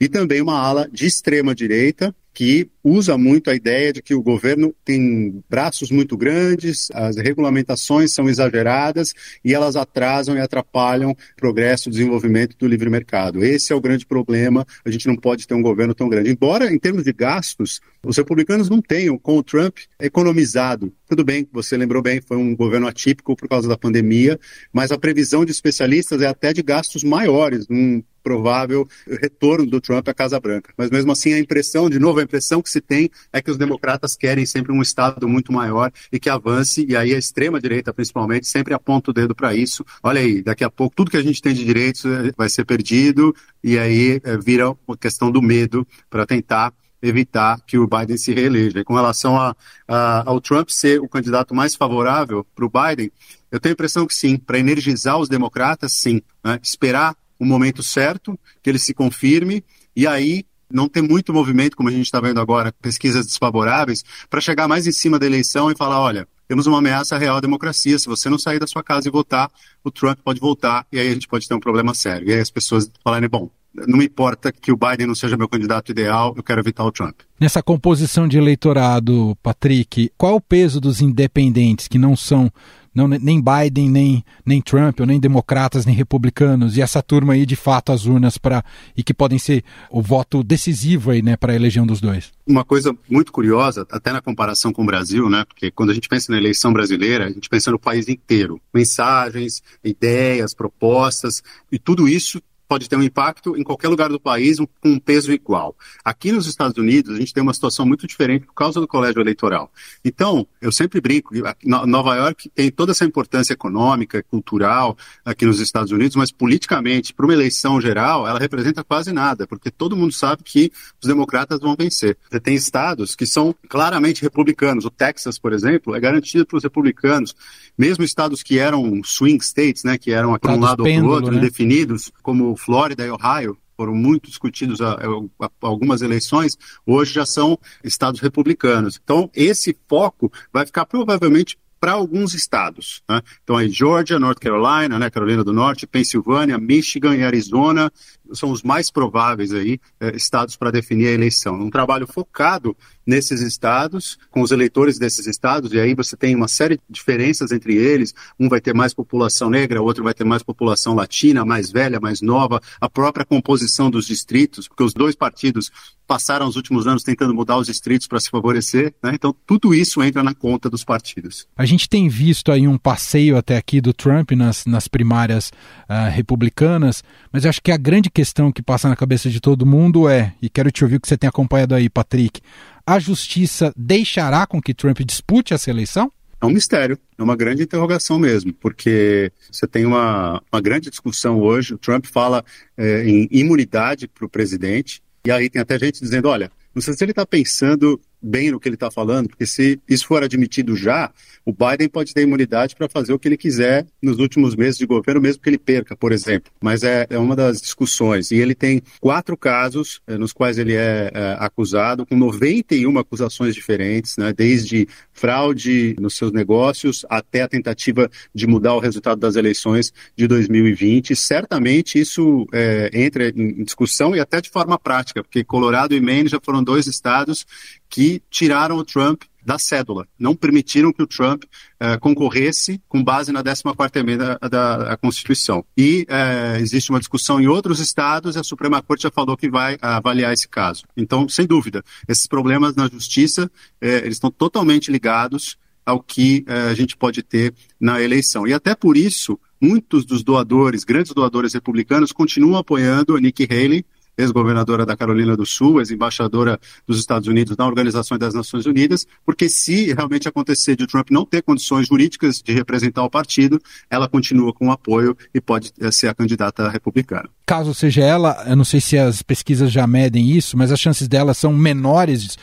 E 0.00 0.08
também 0.08 0.40
uma 0.40 0.58
ala 0.58 0.88
de 0.90 1.06
extrema 1.06 1.54
direita, 1.54 2.14
que 2.34 2.68
usa 2.82 3.16
muito 3.16 3.48
a 3.48 3.54
ideia 3.54 3.92
de 3.92 4.02
que 4.02 4.12
o 4.12 4.20
governo 4.20 4.74
tem 4.84 5.42
braços 5.48 5.90
muito 5.90 6.16
grandes, 6.16 6.88
as 6.92 7.16
regulamentações 7.16 8.12
são 8.12 8.28
exageradas 8.28 9.14
e 9.42 9.54
elas 9.54 9.76
atrasam 9.76 10.36
e 10.36 10.40
atrapalham 10.40 11.12
o 11.12 11.16
progresso, 11.36 11.88
o 11.88 11.92
desenvolvimento 11.92 12.56
do 12.58 12.66
livre 12.66 12.90
mercado. 12.90 13.44
Esse 13.44 13.72
é 13.72 13.76
o 13.76 13.80
grande 13.80 14.04
problema. 14.04 14.66
A 14.84 14.90
gente 14.90 15.06
não 15.06 15.16
pode 15.16 15.46
ter 15.46 15.54
um 15.54 15.62
governo 15.62 15.94
tão 15.94 16.08
grande. 16.08 16.28
Embora, 16.28 16.72
em 16.72 16.78
termos 16.78 17.04
de 17.04 17.12
gastos, 17.12 17.80
os 18.04 18.16
republicanos 18.16 18.68
não 18.68 18.82
tenham, 18.82 19.16
com 19.16 19.38
o 19.38 19.42
Trump, 19.42 19.78
economizado. 20.00 20.92
Tudo 21.08 21.24
bem, 21.24 21.46
você 21.52 21.76
lembrou 21.76 22.02
bem, 22.02 22.20
foi 22.20 22.36
um 22.36 22.56
governo 22.56 22.88
atípico 22.88 23.36
por 23.36 23.48
causa 23.48 23.68
da 23.68 23.78
pandemia, 23.78 24.38
mas 24.72 24.90
a 24.90 24.98
previsão 24.98 25.44
de 25.44 25.52
especialistas 25.52 26.20
é 26.20 26.26
até 26.26 26.52
de 26.52 26.62
gastos 26.62 27.04
maiores, 27.04 27.64
um 27.70 28.02
provável 28.24 28.88
retorno 29.06 29.66
do 29.66 29.80
Trump 29.80 30.08
à 30.08 30.14
Casa 30.14 30.40
Branca. 30.40 30.72
Mas 30.76 30.90
mesmo 30.90 31.12
assim, 31.12 31.34
a 31.34 31.38
impressão, 31.38 31.90
de 31.90 31.98
novo, 31.98 32.18
a 32.18 32.22
impressão 32.22 32.62
que 32.62 32.70
se 32.70 32.80
tem 32.80 33.10
é 33.30 33.42
que 33.42 33.50
os 33.50 33.58
democratas 33.58 34.16
querem 34.16 34.46
sempre 34.46 34.72
um 34.72 34.80
Estado 34.80 35.28
muito 35.28 35.52
maior 35.52 35.92
e 36.10 36.18
que 36.18 36.30
avance, 36.30 36.86
e 36.88 36.96
aí 36.96 37.14
a 37.14 37.18
extrema-direita, 37.18 37.92
principalmente, 37.92 38.46
sempre 38.46 38.72
aponta 38.72 39.10
o 39.10 39.14
dedo 39.14 39.34
para 39.34 39.54
isso. 39.54 39.84
Olha 40.02 40.20
aí, 40.20 40.42
daqui 40.42 40.64
a 40.64 40.70
pouco 40.70 40.96
tudo 40.96 41.10
que 41.10 41.16
a 41.16 41.22
gente 41.22 41.42
tem 41.42 41.52
de 41.52 41.64
direitos 41.64 42.04
eh, 42.06 42.32
vai 42.36 42.48
ser 42.48 42.64
perdido, 42.64 43.34
e 43.62 43.78
aí 43.78 44.20
é, 44.24 44.38
vira 44.38 44.74
uma 44.86 44.96
questão 44.96 45.30
do 45.30 45.42
medo 45.42 45.86
para 46.08 46.24
tentar 46.24 46.72
evitar 47.02 47.60
que 47.66 47.76
o 47.76 47.86
Biden 47.86 48.16
se 48.16 48.32
reeleja. 48.32 48.80
E 48.80 48.84
com 48.84 48.94
relação 48.94 49.38
a, 49.38 49.54
a, 49.86 50.28
ao 50.28 50.40
Trump 50.40 50.70
ser 50.70 51.00
o 51.00 51.08
candidato 51.08 51.54
mais 51.54 51.74
favorável 51.74 52.46
para 52.54 52.64
o 52.64 52.70
Biden, 52.70 53.12
eu 53.50 53.60
tenho 53.60 53.72
a 53.72 53.74
impressão 53.74 54.06
que 54.06 54.14
sim, 54.14 54.36
para 54.36 54.58
energizar 54.58 55.18
os 55.18 55.28
democratas, 55.28 55.92
sim. 55.92 56.22
Né? 56.42 56.58
Esperar 56.62 57.14
o 57.44 57.48
momento 57.48 57.82
certo, 57.82 58.38
que 58.62 58.70
ele 58.70 58.78
se 58.78 58.92
confirme, 58.92 59.64
e 59.94 60.06
aí 60.06 60.44
não 60.70 60.88
ter 60.88 61.02
muito 61.02 61.32
movimento, 61.32 61.76
como 61.76 61.88
a 61.88 61.92
gente 61.92 62.06
está 62.06 62.20
vendo 62.20 62.40
agora, 62.40 62.72
pesquisas 62.82 63.26
desfavoráveis, 63.26 64.04
para 64.28 64.40
chegar 64.40 64.66
mais 64.66 64.86
em 64.86 64.92
cima 64.92 65.18
da 65.18 65.26
eleição 65.26 65.70
e 65.70 65.76
falar: 65.76 66.00
olha, 66.00 66.26
temos 66.48 66.66
uma 66.66 66.78
ameaça 66.78 67.16
real 67.16 67.36
à 67.36 67.40
democracia. 67.40 67.98
Se 67.98 68.06
você 68.06 68.28
não 68.28 68.38
sair 68.38 68.58
da 68.58 68.66
sua 68.66 68.82
casa 68.82 69.08
e 69.08 69.10
votar, 69.10 69.50
o 69.82 69.90
Trump 69.90 70.18
pode 70.24 70.40
voltar 70.40 70.86
e 70.92 70.98
aí 70.98 71.08
a 71.08 71.14
gente 71.14 71.28
pode 71.28 71.46
ter 71.46 71.54
um 71.54 71.60
problema 71.60 71.94
sério. 71.94 72.28
E 72.28 72.32
aí 72.32 72.40
as 72.40 72.50
pessoas 72.50 72.90
falarem: 73.02 73.28
bom, 73.28 73.50
não 73.74 73.98
me 73.98 74.06
importa 74.06 74.52
que 74.52 74.72
o 74.72 74.76
Biden 74.76 75.06
não 75.06 75.14
seja 75.14 75.36
meu 75.36 75.48
candidato 75.48 75.90
ideal, 75.90 76.34
eu 76.36 76.42
quero 76.42 76.60
evitar 76.60 76.84
o 76.84 76.92
Trump. 76.92 77.20
Nessa 77.40 77.62
composição 77.62 78.28
de 78.28 78.38
eleitorado, 78.38 79.36
Patrick, 79.42 80.10
qual 80.16 80.36
o 80.36 80.40
peso 80.40 80.80
dos 80.80 81.00
independentes 81.00 81.88
que 81.88 81.98
não 81.98 82.16
são 82.16 82.50
não, 82.94 83.08
nem 83.08 83.42
Biden, 83.42 83.90
nem, 83.90 84.24
nem 84.44 84.60
Trump, 84.62 85.00
ou 85.00 85.06
nem 85.06 85.18
democratas, 85.18 85.84
nem 85.84 85.94
republicanos, 85.94 86.76
e 86.76 86.82
essa 86.82 87.02
turma 87.02 87.32
aí, 87.32 87.44
de 87.44 87.56
fato, 87.56 87.92
as 87.92 88.06
urnas 88.06 88.38
para 88.38 88.64
e 88.96 89.02
que 89.02 89.12
podem 89.12 89.38
ser 89.38 89.64
o 89.90 90.00
voto 90.00 90.42
decisivo 90.42 91.10
aí, 91.10 91.22
né, 91.22 91.36
para 91.36 91.52
a 91.52 91.56
eleição 91.56 91.86
dos 91.86 92.00
dois. 92.00 92.32
Uma 92.46 92.64
coisa 92.64 92.96
muito 93.10 93.32
curiosa, 93.32 93.86
até 93.90 94.12
na 94.12 94.20
comparação 94.20 94.72
com 94.72 94.82
o 94.82 94.86
Brasil, 94.86 95.28
né, 95.28 95.44
porque 95.44 95.70
quando 95.70 95.90
a 95.90 95.94
gente 95.94 96.08
pensa 96.08 96.30
na 96.30 96.38
eleição 96.38 96.72
brasileira, 96.72 97.26
a 97.26 97.30
gente 97.30 97.48
pensa 97.48 97.70
no 97.70 97.78
país 97.78 98.08
inteiro, 98.08 98.60
mensagens, 98.72 99.62
ideias, 99.82 100.54
propostas, 100.54 101.42
e 101.72 101.78
tudo 101.78 102.08
isso 102.08 102.40
pode 102.68 102.88
ter 102.88 102.96
um 102.96 103.02
impacto 103.02 103.56
em 103.56 103.62
qualquer 103.62 103.88
lugar 103.88 104.08
do 104.08 104.20
país 104.20 104.58
com 104.58 104.90
um 104.90 104.98
peso 104.98 105.32
igual. 105.32 105.76
Aqui 106.04 106.32
nos 106.32 106.46
Estados 106.46 106.76
Unidos, 106.76 107.14
a 107.14 107.18
gente 107.18 107.32
tem 107.32 107.42
uma 107.42 107.54
situação 107.54 107.86
muito 107.86 108.06
diferente 108.06 108.46
por 108.46 108.54
causa 108.54 108.80
do 108.80 108.88
colégio 108.88 109.20
eleitoral. 109.20 109.70
Então, 110.04 110.46
eu 110.60 110.72
sempre 110.72 111.00
brinco 111.00 111.34
Nova 111.64 112.16
York 112.16 112.50
tem 112.54 112.70
toda 112.70 112.92
essa 112.92 113.04
importância 113.04 113.52
econômica, 113.52 114.22
cultural 114.22 114.96
aqui 115.24 115.44
nos 115.44 115.60
Estados 115.60 115.92
Unidos, 115.92 116.16
mas 116.16 116.30
politicamente, 116.30 117.12
para 117.12 117.26
uma 117.26 117.32
eleição 117.32 117.80
geral, 117.80 118.26
ela 118.26 118.38
representa 118.38 118.82
quase 118.82 119.12
nada, 119.12 119.46
porque 119.46 119.70
todo 119.70 119.96
mundo 119.96 120.12
sabe 120.12 120.42
que 120.42 120.72
os 121.00 121.08
democratas 121.08 121.60
vão 121.60 121.74
vencer. 121.76 122.16
Você 122.30 122.40
tem 122.40 122.54
estados 122.54 123.14
que 123.14 123.26
são 123.26 123.54
claramente 123.68 124.22
republicanos. 124.22 124.84
O 124.84 124.90
Texas, 124.90 125.38
por 125.38 125.52
exemplo, 125.52 125.94
é 125.94 126.00
garantido 126.00 126.46
para 126.46 126.56
os 126.56 126.62
republicanos. 126.62 127.34
Mesmo 127.76 128.04
estados 128.04 128.42
que 128.42 128.58
eram 128.58 129.02
swing 129.02 129.42
states, 129.44 129.84
né, 129.84 129.98
que 129.98 130.12
eram 130.12 130.38
para 130.38 130.52
um 130.52 130.60
lado 130.60 130.80
ou 130.80 130.92
para 130.92 131.02
o 131.04 131.08
outro, 131.08 131.32
né? 131.32 131.38
indefinidos, 131.38 132.10
como 132.22 132.53
Flórida 132.56 133.04
e 133.04 133.10
Ohio, 133.10 133.58
foram 133.76 133.94
muito 133.94 134.28
discutidos 134.28 134.80
a, 134.80 134.94
a, 134.94 135.50
algumas 135.60 136.00
eleições, 136.00 136.56
hoje 136.86 137.12
já 137.12 137.26
são 137.26 137.58
estados 137.82 138.20
republicanos. 138.20 139.00
Então, 139.02 139.30
esse 139.34 139.76
foco 139.88 140.32
vai 140.52 140.64
ficar 140.64 140.86
provavelmente 140.86 141.58
para 141.80 141.92
alguns 141.92 142.32
estados. 142.32 143.02
Né? 143.06 143.20
Então, 143.42 143.56
aí, 143.56 143.68
Georgia, 143.68 144.18
North 144.18 144.38
Carolina, 144.38 144.98
né, 144.98 145.10
Carolina 145.10 145.44
do 145.44 145.52
Norte, 145.52 145.86
Pensilvânia, 145.86 146.56
Michigan 146.56 147.14
e 147.14 147.22
Arizona 147.22 147.92
são 148.32 148.50
os 148.50 148.62
mais 148.62 148.90
prováveis 148.90 149.52
aí, 149.52 149.78
eh, 150.00 150.16
estados 150.16 150.56
para 150.56 150.70
definir 150.70 151.08
a 151.08 151.12
eleição. 151.12 151.54
Um 151.54 151.70
trabalho 151.70 152.06
focado 152.06 152.76
nesses 153.06 153.40
estados, 153.40 154.18
com 154.30 154.40
os 154.40 154.50
eleitores 154.50 154.98
desses 154.98 155.26
estados, 155.26 155.72
e 155.72 155.78
aí 155.78 155.94
você 155.94 156.16
tem 156.16 156.34
uma 156.34 156.48
série 156.48 156.76
de 156.76 156.82
diferenças 156.88 157.52
entre 157.52 157.76
eles. 157.76 158.14
Um 158.38 158.48
vai 158.48 158.60
ter 158.60 158.74
mais 158.74 158.94
população 158.94 159.50
negra, 159.50 159.82
outro 159.82 160.02
vai 160.02 160.14
ter 160.14 160.24
mais 160.24 160.42
população 160.42 160.94
latina, 160.94 161.44
mais 161.44 161.70
velha, 161.70 162.00
mais 162.00 162.22
nova, 162.22 162.60
a 162.80 162.88
própria 162.88 163.24
composição 163.24 163.90
dos 163.90 164.06
distritos, 164.06 164.68
porque 164.68 164.82
os 164.82 164.94
dois 164.94 165.14
partidos 165.14 165.70
passaram 166.06 166.46
os 166.46 166.56
últimos 166.56 166.86
anos 166.86 167.02
tentando 167.02 167.34
mudar 167.34 167.56
os 167.56 167.66
distritos 167.66 168.06
para 168.06 168.20
se 168.20 168.30
favorecer, 168.30 168.94
né? 169.02 169.12
Então 169.14 169.34
tudo 169.46 169.74
isso 169.74 170.02
entra 170.02 170.22
na 170.22 170.34
conta 170.34 170.68
dos 170.68 170.84
partidos. 170.84 171.46
A 171.56 171.64
gente 171.64 171.88
tem 171.88 172.08
visto 172.08 172.52
aí 172.52 172.68
um 172.68 172.76
passeio 172.76 173.36
até 173.36 173.56
aqui 173.56 173.80
do 173.80 173.92
Trump 173.92 174.32
nas, 174.32 174.66
nas 174.66 174.86
primárias 174.86 175.50
uh, 175.88 176.10
republicanas, 176.10 177.02
mas 177.32 177.44
eu 177.44 177.50
acho 177.50 177.62
que 177.62 177.72
a 177.72 177.76
grande 177.76 178.10
questão 178.14 178.52
que 178.52 178.62
passa 178.62 178.88
na 178.88 178.94
cabeça 178.94 179.28
de 179.28 179.40
todo 179.40 179.66
mundo 179.66 180.08
é, 180.08 180.32
e 180.40 180.48
quero 180.48 180.70
te 180.70 180.84
ouvir 180.84 181.00
que 181.00 181.08
você 181.08 181.16
tem 181.16 181.28
acompanhado 181.28 181.74
aí, 181.74 181.90
Patrick, 181.90 182.40
a 182.86 182.98
justiça 183.00 183.72
deixará 183.76 184.46
com 184.46 184.62
que 184.62 184.72
Trump 184.72 185.00
dispute 185.00 185.52
essa 185.52 185.68
eleição? 185.68 186.12
É 186.40 186.46
um 186.46 186.50
mistério, 186.50 186.98
é 187.18 187.22
uma 187.22 187.34
grande 187.34 187.62
interrogação 187.62 188.18
mesmo, 188.18 188.52
porque 188.52 189.32
você 189.50 189.66
tem 189.66 189.84
uma, 189.84 190.42
uma 190.52 190.60
grande 190.60 190.90
discussão 190.90 191.40
hoje. 191.40 191.74
O 191.74 191.78
Trump 191.78 192.04
fala 192.06 192.44
é, 192.76 193.04
em 193.04 193.26
imunidade 193.30 194.06
para 194.06 194.26
o 194.26 194.28
presidente, 194.28 195.02
e 195.26 195.30
aí 195.30 195.48
tem 195.48 195.60
até 195.60 195.78
gente 195.78 196.00
dizendo: 196.00 196.28
olha, 196.28 196.52
não 196.74 196.82
sei 196.82 196.92
se 196.92 197.02
ele 197.02 197.12
está 197.12 197.24
pensando 197.24 197.98
bem 198.24 198.50
no 198.50 198.58
que 198.58 198.66
ele 198.66 198.76
está 198.76 198.90
falando, 198.90 199.28
porque 199.28 199.46
se 199.46 199.78
isso 199.86 200.06
for 200.06 200.22
admitido 200.22 200.74
já, 200.74 201.12
o 201.44 201.52
Biden 201.52 201.88
pode 201.88 202.14
ter 202.14 202.22
imunidade 202.22 202.74
para 202.74 202.88
fazer 202.88 203.12
o 203.12 203.18
que 203.18 203.28
ele 203.28 203.36
quiser 203.36 203.86
nos 204.02 204.18
últimos 204.18 204.56
meses 204.56 204.78
de 204.78 204.86
governo, 204.86 205.20
mesmo 205.20 205.42
que 205.42 205.50
ele 205.50 205.58
perca, 205.58 205.94
por 205.94 206.10
exemplo. 206.10 206.50
Mas 206.60 206.82
é, 206.82 207.06
é 207.10 207.18
uma 207.18 207.36
das 207.36 207.60
discussões. 207.60 208.30
E 208.30 208.36
ele 208.36 208.54
tem 208.54 208.82
quatro 208.98 209.36
casos 209.36 210.00
é, 210.06 210.16
nos 210.16 210.32
quais 210.32 210.58
ele 210.58 210.74
é, 210.74 211.10
é, 211.12 211.36
acusado, 211.38 212.06
com 212.06 212.16
91 212.16 212.98
acusações 212.98 213.54
diferentes, 213.54 214.16
né, 214.16 214.32
desde 214.32 214.88
fraude 215.12 215.94
nos 216.00 216.16
seus 216.16 216.32
negócios 216.32 217.04
até 217.10 217.42
a 217.42 217.48
tentativa 217.48 218.10
de 218.34 218.46
mudar 218.46 218.74
o 218.74 218.80
resultado 218.80 219.18
das 219.18 219.36
eleições 219.36 219.92
de 220.16 220.26
2020. 220.26 221.14
Certamente 221.14 221.98
isso 221.98 222.46
é, 222.52 222.90
entra 222.92 223.28
em 223.28 223.62
discussão 223.62 224.16
e 224.16 224.20
até 224.20 224.40
de 224.40 224.48
forma 224.48 224.78
prática, 224.78 225.22
porque 225.22 225.44
Colorado 225.44 225.94
e 225.94 226.00
Maine 226.00 226.28
já 226.28 226.40
foram 226.42 226.64
dois 226.64 226.86
estados 226.86 227.46
que 227.94 228.20
tiraram 228.28 228.76
o 228.76 228.84
Trump 228.84 229.22
da 229.46 229.56
cédula, 229.56 230.08
não 230.18 230.34
permitiram 230.34 230.92
que 230.92 231.00
o 231.00 231.06
Trump 231.06 231.44
uh, 231.44 232.00
concorresse 232.00 232.82
com 232.88 233.04
base 233.04 233.30
na 233.30 233.40
14ª 233.40 233.96
emenda 234.00 234.36
da, 234.50 234.78
da 234.78 234.96
Constituição. 234.96 235.64
E 235.76 236.04
uh, 236.10 236.56
existe 236.60 236.90
uma 236.90 236.98
discussão 236.98 237.40
em 237.40 237.46
outros 237.46 237.78
estados 237.78 238.34
e 238.34 238.40
a 238.40 238.42
Suprema 238.42 238.82
Corte 238.82 239.04
já 239.04 239.12
falou 239.12 239.36
que 239.36 239.48
vai 239.48 239.78
avaliar 239.80 240.32
esse 240.32 240.48
caso. 240.48 240.82
Então, 240.96 241.28
sem 241.28 241.46
dúvida, 241.46 241.84
esses 242.08 242.26
problemas 242.26 242.74
na 242.74 242.88
justiça, 242.88 243.44
uh, 243.44 243.86
eles 243.86 244.16
estão 244.16 244.30
totalmente 244.30 244.90
ligados 244.90 245.56
ao 245.86 246.02
que 246.02 246.46
a 246.48 246.72
gente 246.72 246.96
pode 246.96 247.22
ter 247.22 247.54
na 247.78 248.00
eleição. 248.00 248.46
E 248.46 248.54
até 248.54 248.74
por 248.74 248.96
isso, 248.96 249.38
muitos 249.60 250.06
dos 250.06 250.24
doadores, 250.24 250.82
grandes 250.82 251.12
doadores 251.12 251.52
republicanos, 251.52 252.10
continuam 252.10 252.56
apoiando 252.56 253.14
a 253.14 253.20
Nikki 253.20 253.44
Haley, 253.44 253.84
ex-governadora 254.16 254.86
da 254.86 254.96
Carolina 254.96 255.36
do 255.36 255.46
Sul, 255.46 255.80
ex-embaixadora 255.80 256.58
dos 256.86 256.98
Estados 256.98 257.28
Unidos 257.28 257.56
na 257.56 257.66
Organização 257.66 258.18
das 258.18 258.34
Nações 258.34 258.66
Unidas, 258.66 259.06
porque 259.24 259.48
se 259.48 259.92
realmente 259.92 260.28
acontecer 260.28 260.76
de 260.76 260.86
Trump 260.86 261.10
não 261.10 261.24
ter 261.24 261.42
condições 261.42 261.86
jurídicas 261.88 262.40
de 262.42 262.52
representar 262.52 263.02
o 263.04 263.10
partido, 263.10 263.60
ela 263.90 264.08
continua 264.08 264.52
com 264.52 264.70
apoio 264.70 265.16
e 265.34 265.40
pode 265.40 265.72
eh, 265.80 265.90
ser 265.90 266.08
a 266.08 266.14
candidata 266.14 266.68
republicana. 266.68 267.28
Caso 267.46 267.74
seja 267.74 268.02
ela, 268.02 268.44
eu 268.46 268.56
não 268.56 268.64
sei 268.64 268.80
se 268.80 268.96
as 268.96 269.22
pesquisas 269.22 269.70
já 269.70 269.86
medem 269.86 270.30
isso, 270.30 270.56
mas 270.56 270.72
as 270.72 270.80
chances 270.80 271.06
dela 271.06 271.34
são 271.34 271.52
menores 271.52 272.38